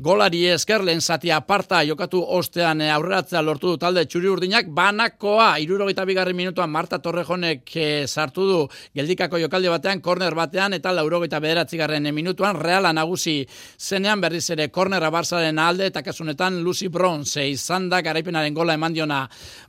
golari 0.00 0.46
esker, 0.54 0.80
lehen 0.88 1.04
zatia 1.04 1.36
aparta 1.42 1.82
jokatu 1.84 2.24
ostean 2.38 2.80
e, 2.80 2.88
aurreratzea 2.94 3.44
lortu 3.44 3.74
du 3.74 3.82
talde 3.84 4.06
txuri 4.08 4.32
urdinak, 4.32 4.72
banakoa, 4.80 5.50
irurogeita 5.60 6.08
bigarren 6.08 6.40
minutuan, 6.40 6.72
Marta 6.72 7.02
Torrejonek 7.04 7.76
e, 7.76 7.90
sartu 8.08 8.48
du 8.48 8.64
geldikako 8.96 9.44
jokaldi 9.44 9.68
batean, 9.76 10.00
korner 10.00 10.40
batean, 10.40 10.80
eta 10.80 10.96
laurogeita 10.96 11.44
bederatzigarren 11.44 12.08
minutuan, 12.16 12.56
reala 12.56 12.96
nagusi 12.96 13.42
zenean 13.76 14.24
berriz 14.24 14.46
ere 14.56 14.69
kornera 14.70 15.10
Barsaren 15.10 15.58
alde 15.58 15.86
eta 15.90 16.02
kasunetan 16.02 16.60
Lucy 16.64 16.88
Bronze 16.88 17.46
izan 17.48 17.88
da 17.90 18.00
garaipenaren 18.02 18.54
gola 18.54 18.74
eman 18.74 18.94
diona 18.94 19.20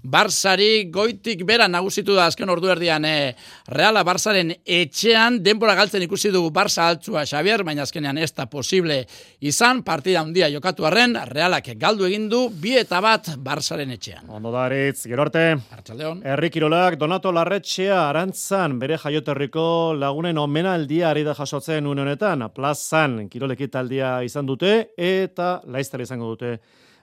Barsari 0.03 0.89
goitik 0.91 1.43
bera 1.45 1.67
nagusitu 1.67 2.15
da 2.17 2.25
azken 2.29 2.49
ordu 2.49 2.71
erdian 2.73 3.05
e, 3.05 3.33
Reala 3.67 4.03
Barsaren 4.07 4.53
etxean 4.65 5.41
denbora 5.43 5.75
galtzen 5.75 6.03
ikusi 6.05 6.31
dugu 6.31 6.51
Barsa 6.51 6.87
altzua 6.89 7.25
Xavier, 7.25 7.63
baina 7.63 7.83
azkenean 7.83 8.17
ez 8.17 8.31
da 8.33 8.45
posible 8.49 9.01
izan 9.39 9.83
partida 9.83 10.21
handia 10.21 10.49
jokatu 10.53 10.85
arren 10.85 11.17
Realak 11.31 11.71
galdu 11.77 12.05
egin 12.09 12.29
du 12.29 12.47
bi 12.49 12.75
eta 12.77 13.01
bat 13.01 13.33
Barsaren 13.37 13.91
etxean. 13.97 14.27
Ondo 14.29 14.51
da 14.51 14.65
aritz, 14.65 15.05
gero 15.07 15.25
arte. 15.25 15.45
Artxaldeon. 15.71 16.23
Errikirolak 16.35 16.97
Donato 16.99 17.31
Larretxea 17.31 18.09
arantzan 18.09 18.77
bere 18.79 18.97
jaioterriko 19.01 19.93
lagunen 19.97 20.37
omenaldia 20.41 21.09
ari 21.11 21.23
da 21.27 21.35
jasotzen 21.37 21.87
honetan, 21.87 22.45
plazan 22.55 23.27
kirolekitaldia 23.29 24.21
izan 24.27 24.47
dute, 24.49 24.90
eta 24.97 25.61
laiztara 25.65 26.03
izango 26.03 26.33
dute 26.33 26.57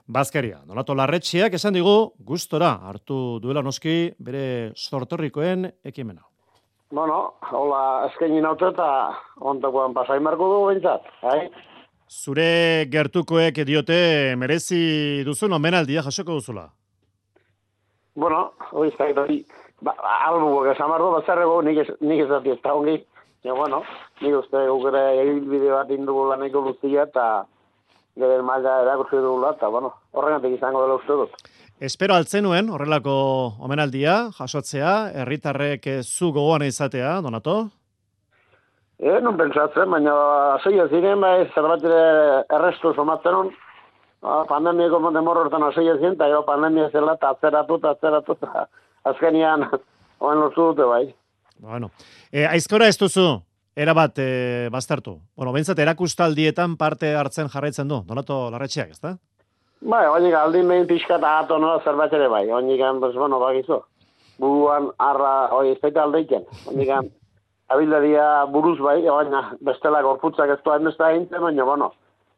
bazkaria. 0.09 0.63
Donato 0.65 0.95
Larretxeak 0.97 1.53
esan 1.53 1.77
digu 1.77 2.11
gustora 2.25 2.73
hartu 2.89 3.39
duela 3.43 3.61
noski 3.61 4.11
bere 4.19 4.71
sortorrikoen 4.75 5.69
ekimena. 5.85 6.25
Bueno, 6.91 7.35
hola, 7.53 8.07
eskenin 8.07 8.47
hau 8.49 8.55
eta 8.55 8.87
ontakoan 9.51 9.93
pasain 9.93 10.23
marko 10.25 10.47
dugu 10.49 10.71
bintzat, 10.71 11.05
hai? 11.21 11.43
Zure 12.09 12.87
gertukoek 12.89 13.61
diote 13.67 14.33
merezi 14.41 15.21
duzun 15.27 15.53
omenaldia 15.53 16.01
jasoko 16.01 16.39
duzula? 16.39 16.65
Bueno, 18.17 18.55
hoi 18.71 18.89
zait, 18.97 19.17
hori, 19.21 19.43
ba, 19.85 19.93
albuak 20.25 20.71
esan 20.73 20.89
marko 20.89 21.11
batzarrego 21.19 21.61
nik 21.61 21.83
ez, 21.83 21.87
nik 22.01 22.23
ez 22.25 22.27
dati 22.31 22.55
ez 22.55 22.57
da 22.63 22.73
ongi, 22.73 22.97
ja, 23.45 23.53
bueno, 23.53 23.83
nik 24.23 24.39
uste 24.41 24.65
gukera 24.71 25.05
egin 25.21 25.45
bide 25.51 25.69
bat 25.69 25.93
indugu 25.93 26.25
laneko 26.31 26.65
luztia 26.65 27.05
eta 27.05 27.27
gero 28.19 28.43
maila 28.43 28.81
erakutsi 28.83 29.17
dugula, 29.17 29.55
eta, 29.55 29.69
bueno, 29.71 29.93
horregatik 30.11 30.57
izango 30.57 30.83
dela 30.83 30.99
uste 30.99 31.17
dut. 31.23 31.49
Espero 31.79 32.15
altzenuen 32.19 32.69
horrelako 32.75 33.13
omenaldia, 33.63 34.15
jasotzea, 34.35 34.93
herritarrek 35.21 35.87
zu 36.03 36.33
gogoan 36.35 36.65
izatea, 36.67 37.21
Donato? 37.23 37.69
E, 38.99 39.13
non 39.23 39.37
pentsatzen, 39.39 39.87
baina 39.87 40.13
aseio 40.57 40.89
ziren, 40.91 41.21
bai, 41.23 41.47
zerbait 41.55 41.85
ere 41.87 42.01
errestu 42.57 42.91
somatzen 42.91 43.37
hon, 43.37 43.53
ba, 44.19 44.41
pandemiako 44.49 44.99
demorro 45.15 45.45
hortan 45.45 45.63
aseio 45.69 45.95
ziren, 45.95 46.17
eta 46.19 46.27
gero 46.27 46.43
pandemia 46.47 46.89
zela, 46.91 47.15
eta 47.15 47.31
atzeratu, 47.31 47.79
eta 47.79 47.95
atzeratu, 47.95 48.35
azkenian, 49.13 49.69
oen 50.25 50.43
lortu 50.43 50.73
dute, 50.73 50.89
bai. 50.91 51.05
Bueno, 51.63 51.93
e, 52.31 52.43
aizkora 52.43 52.91
ez 52.91 52.97
duzu, 52.99 53.39
erabat 53.79 54.19
e, 54.19 54.29
baztertu. 54.73 55.15
Bueno, 55.37 55.53
bentsat 55.55 55.79
erakustaldietan 55.79 56.75
parte 56.77 57.13
hartzen 57.15 57.47
jarraitzen 57.51 57.87
du, 57.87 58.01
Donato 58.07 58.49
Larretxeak, 58.51 58.91
ezta? 58.97 59.15
Bai, 59.79 60.03
oinik 60.11 60.35
aldin 60.35 60.67
behin 60.67 60.87
pixka 60.89 61.15
eta 61.15 61.37
ato 61.39 61.57
nola 61.61 61.79
zerbait 61.87 62.13
ere 62.13 62.27
bai, 62.27 62.43
oinik 62.51 62.83
pues, 62.99 63.15
bueno, 63.15 63.39
bakizu. 63.39 63.79
Buruan 64.39 64.89
arra, 64.99 65.53
oi, 65.55 65.71
ez 65.71 65.79
baita 65.81 66.03
aldeiken. 66.03 66.45
Oinik 66.71 66.91
abildadia 67.69 68.45
buruz 68.51 68.77
bai, 68.83 69.01
baina 69.05 69.53
bestela 69.61 70.01
gorputzak 70.01 70.49
ez 70.55 70.59
duan 70.65 70.87
ez 70.87 70.97
da 70.97 71.11
baina, 71.39 71.63
bueno, 71.63 71.91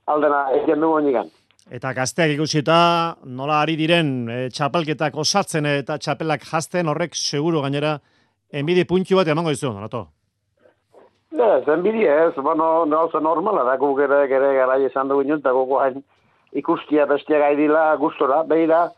aldena 0.05 0.47
egin 0.61 0.81
du 0.81 0.91
oinik 0.91 1.31
Eta 1.71 1.93
gazteak 1.93 2.33
ikusita 2.35 3.17
nola 3.25 3.61
ari 3.61 3.77
diren 3.79 4.29
e, 4.29 4.49
txapelketak 4.49 5.15
osatzen 5.15 5.65
eta 5.65 5.97
txapelak 5.97 6.43
jazten 6.43 6.89
horrek 6.89 7.15
seguru 7.15 7.61
gainera 7.61 7.99
enbidi 8.51 8.83
puntxu 8.85 9.15
bat 9.15 9.27
emango 9.27 9.53
dizu, 9.53 9.69
Donato? 9.71 10.07
Ez, 11.31 11.67
enbidi 11.67 12.03
ez, 12.03 12.33
bueno, 12.35 12.85
gauza 12.91 13.19
normala 13.23 13.63
da, 13.63 13.77
guk 13.79 13.99
ere, 14.03 14.25
ere 14.27 14.53
garai 14.57 14.83
esan 14.85 15.07
dugu 15.07 15.23
inun, 15.23 15.39
eta 15.39 15.53
guk 15.55 15.77
hain 15.79 16.01
ikustia 16.51 17.05
bestia 17.07 17.39
gai 17.39 17.53
dila 17.55 17.95
gustora, 17.95 18.41
behira, 18.43 18.89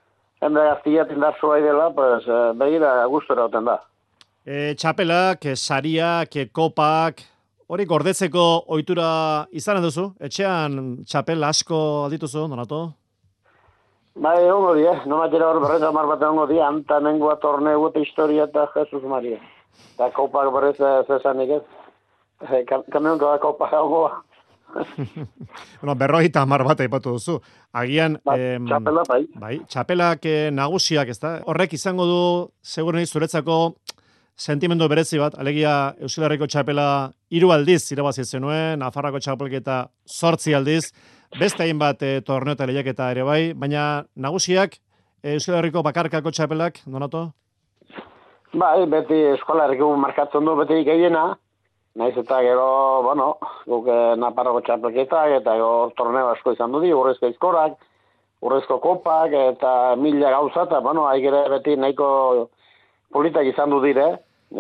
hende 0.41 0.63
gaztiat 0.65 1.11
indarzo 1.13 1.51
gai 1.53 1.61
dela, 1.61 1.91
pues, 1.93 2.25
eh, 2.27 2.53
behira 2.57 2.95
gustora 3.11 3.45
oten 3.45 3.69
da. 3.69 3.77
E, 4.45 4.73
txapelak, 4.73 5.45
e, 5.45 5.55
sariak, 5.55 6.35
e, 6.35 6.47
kopak, 6.49 7.21
hori 7.69 7.85
gordetzeko 7.85 8.65
ohitura 8.75 9.45
izan 9.51 9.79
duzu? 9.85 10.09
Etxean 10.19 11.05
txapel 11.05 11.43
asko 11.47 11.77
aldituzu, 12.07 12.47
Donato? 12.49 12.81
Bai, 14.15 14.49
ongo 14.49 14.73
die, 14.77 14.89
no 15.09 15.21
matera 15.21 15.47
hor 15.49 15.61
berreta 15.61 15.93
mar 15.93 16.09
bat 16.09 16.21
ongo 16.27 16.47
die, 16.49 16.61
anta 16.61 16.99
nengua 16.99 17.37
torneu 17.41 17.87
eta 17.87 18.01
historia 18.01 18.49
eta 18.49 18.67
Jesus 18.73 19.05
Maria. 19.09 19.39
Eta 19.93 20.09
kopak 20.17 20.51
berrez 20.53 20.77
zesanik 21.07 21.55
ez. 21.61 21.63
Kamion 22.91 23.17
da 23.21 23.37
kopak 23.41 23.73
ongo 23.79 24.09
bueno, 25.81 25.95
berroi 25.95 26.25
eta 26.27 26.45
mar 26.49 26.63
bat 26.65 26.79
aipatu 26.81 27.15
duzu. 27.17 27.39
Agian... 27.77 28.17
Ba, 28.25 28.37
em, 28.39 28.65
txapela, 28.69 29.03
bai. 29.09 29.21
Bai, 29.39 29.55
txapelak 29.69 30.25
eh, 30.29 30.49
nagusiak, 30.53 31.11
ez 31.13 31.19
da? 31.21 31.35
Horrek 31.49 31.75
izango 31.77 32.07
du, 32.09 32.21
seguren 32.61 33.05
zuretzako, 33.05 33.57
sentimendu 34.37 34.87
berezi 34.89 35.19
bat, 35.21 35.37
alegia 35.39 35.93
Euskal 36.01 36.27
Herriko 36.27 36.47
txapela 36.49 36.87
hiru 37.29 37.51
aldiz 37.53 37.83
irabazi 37.93 38.25
zenuen, 38.25 38.79
Nafarrako 38.81 39.21
txapelketa 39.21 39.83
zortzi 40.09 40.55
aldiz, 40.57 40.87
beste 41.39 41.65
egin 41.65 41.79
bat 41.81 42.01
e, 42.01 42.19
torneo 42.25 42.57
eta 42.57 42.67
lehiaketa 42.69 43.11
ere 43.13 43.23
bai, 43.27 43.41
baina 43.53 44.05
nagusiak 44.15 44.77
e, 45.21 45.35
Euskal 45.35 45.59
Herriko 45.59 45.85
bakarkako 45.85 46.33
txapelak, 46.33 46.81
donato? 46.85 47.29
Bai, 48.53 48.85
beti 48.89 49.17
Euskal 49.35 49.61
Herriko 49.65 49.93
markatzen 50.01 50.45
du 50.45 50.57
beti 50.57 50.81
gehiena, 50.85 51.33
Naiz 51.95 52.15
eta 52.17 52.39
gero, 52.41 53.03
bueno, 53.05 53.35
guk 53.69 53.87
eh, 53.93 54.15
naparroko 54.17 54.63
txapelketak 54.65 55.35
eta 55.39 55.53
gero 55.59 55.91
torneo 55.97 56.31
asko 56.31 56.55
izan 56.55 56.73
dudi, 56.73 56.89
urrezko 56.89 57.29
izkorak, 57.29 57.75
urrezko 58.41 58.79
kopak 58.81 59.35
eta 59.37 59.73
mila 60.01 60.31
gauza 60.33 60.65
eta, 60.65 60.79
bueno, 60.81 61.05
haigere 61.05 61.43
beti 61.53 61.75
nahiko 61.77 62.07
politak 63.13 63.45
izan 63.51 63.69
du 63.69 63.81
dire, 63.83 64.07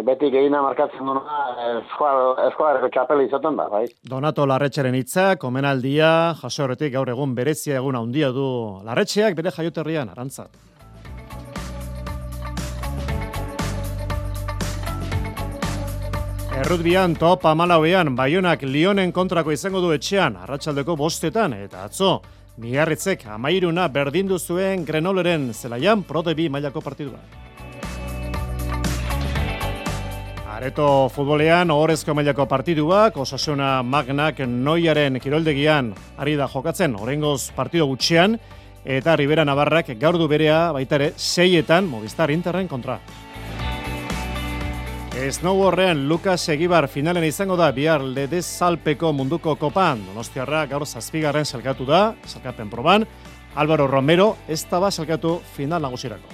beti 0.05 0.29
gehina 0.33 0.61
markatzen 0.61 1.09
duna 1.09 1.39
eskolareko 2.49 2.91
txapela 2.93 3.25
izaten 3.25 3.57
da, 3.57 3.65
bai. 3.69 3.87
Donato 4.09 4.45
Larretxeren 4.49 4.95
hitzak, 4.97 5.43
omenaldia, 5.49 6.35
jaso 6.41 6.67
gaur 6.93 7.09
egun 7.09 7.33
berezia 7.33 7.81
egun 7.81 7.95
handia 7.95 8.29
du 8.29 8.77
Larretxeak 8.85 9.35
bere 9.35 9.51
jaioterrian, 9.51 10.09
arantzat. 10.09 10.72
Errutbian 16.53 17.15
top 17.17 17.47
amalauean, 17.49 18.11
Baionak 18.13 18.61
Lionen 18.61 19.11
kontrako 19.11 19.51
izango 19.51 19.79
du 19.81 19.89
etxean, 19.95 20.35
arratsaldeko 20.37 20.93
bostetan, 20.95 21.55
eta 21.57 21.81
atzo, 21.87 22.19
migarritzek 22.61 23.23
amairuna 23.33 23.87
berdindu 23.89 24.37
zuen 24.37 24.83
Grenoleren 24.85 25.47
zelaian 25.53 26.03
protebi 26.05 26.45
mailako 26.53 26.83
partidua. 26.85 27.17
Areto 30.53 31.09
futbolean 31.09 31.73
ohorezko 31.73 32.13
mailako 32.13 32.45
partiduak, 32.45 33.17
osasuna 33.17 33.81
magnak 33.81 34.45
noiaren 34.45 35.17
kiroldegian 35.19 35.89
ari 36.21 36.37
da 36.37 36.45
jokatzen, 36.47 36.93
orengoz 37.01 37.49
partido 37.57 37.89
gutxean, 37.89 38.37
eta 38.85 39.17
Ribera 39.17 39.41
Navarrak 39.43 39.89
gaur 39.97 40.21
du 40.21 40.29
berea 40.29 40.67
baitare 40.71 41.15
seietan 41.17 41.89
Movistar 41.89 42.29
Interren 42.29 42.69
kontra. 42.69 43.01
Snowboardean 45.13 46.07
Lucas 46.09 46.49
Egibar 46.49 46.87
finalen 46.89 47.23
izango 47.23 47.53
da 47.55 47.67
bihar 47.71 48.01
lede 48.01 48.41
salpeko 48.41 49.11
munduko 49.13 49.53
kopan. 49.61 50.01
Donostiarra 50.07 50.65
gaur 50.65 50.87
zazpigarren 50.87 51.45
salkatu 51.45 51.85
da, 51.85 52.15
salkapen 52.25 52.69
proban. 52.69 53.05
Álvaro 53.53 53.85
Romero 53.87 54.37
ez 54.47 54.65
da 54.71 54.89
salkatu 54.91 55.39
final 55.55 55.81
nagusirako. 55.81 56.27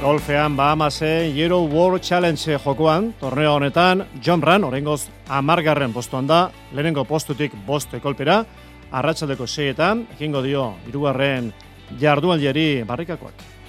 Golfean 0.00 0.56
Bahamasen 0.56 1.36
Euro 1.38 1.62
World 1.62 2.00
Challenge 2.00 2.58
jokoan, 2.64 3.14
torneo 3.18 3.54
honetan, 3.54 4.06
John 4.22 4.42
Ran, 4.42 4.64
orengoz 4.64 5.08
amargarren 5.28 5.92
postuan 5.92 6.26
da, 6.26 6.50
lehenengo 6.72 7.04
postutik 7.04 7.52
bost 7.66 7.94
ekolpera, 7.94 8.44
arratsaldeko 8.92 9.46
seietan, 9.46 10.06
ekingo 10.14 10.42
dio, 10.42 10.74
irugarren 10.86 11.52
jardualdiari 11.98 12.84
barrikakoak. 12.86 13.63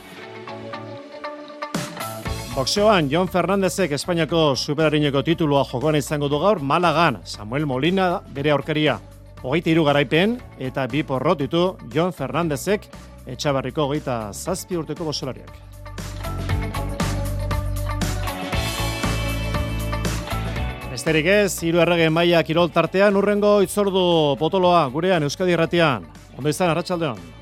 Boxeoan, 2.55 3.09
John 3.11 3.27
Fernandezek 3.27 3.91
Espainiako 3.97 4.53
superarineko 4.55 5.19
titulua 5.27 5.65
jokoan 5.67 5.97
izango 5.99 6.29
du 6.31 6.37
gaur 6.39 6.61
Malagan, 6.63 7.17
Samuel 7.27 7.65
Molina 7.67 8.21
bere 8.31 8.53
aurkaria. 8.53 8.95
Hogeita 9.43 9.73
iru 9.73 9.83
garaipen 9.83 10.37
eta 10.63 10.85
bi 10.87 11.03
porrot 11.03 11.43
ditu 11.43 11.65
John 11.91 12.15
Fernandezek 12.15 12.87
etxabarriko 13.27 13.89
hogeita 13.89 14.31
zazpi 14.31 14.79
urteko 14.79 15.03
bosolariak. 15.03 15.51
Besterik 20.95 21.27
ez, 21.27 21.59
hiru 21.59 21.83
errege 21.83 22.07
maia 22.07 22.39
kirol 22.47 22.71
tartean 22.71 23.19
urrengo 23.19 23.57
itzordu 23.67 24.37
potoloa 24.39 24.87
gurean 24.95 25.27
Euskadi 25.27 25.59
Erratian. 25.59 26.07
Ondo 26.37 26.47
izan, 26.47 26.71
Arratxaldeon. 26.71 27.35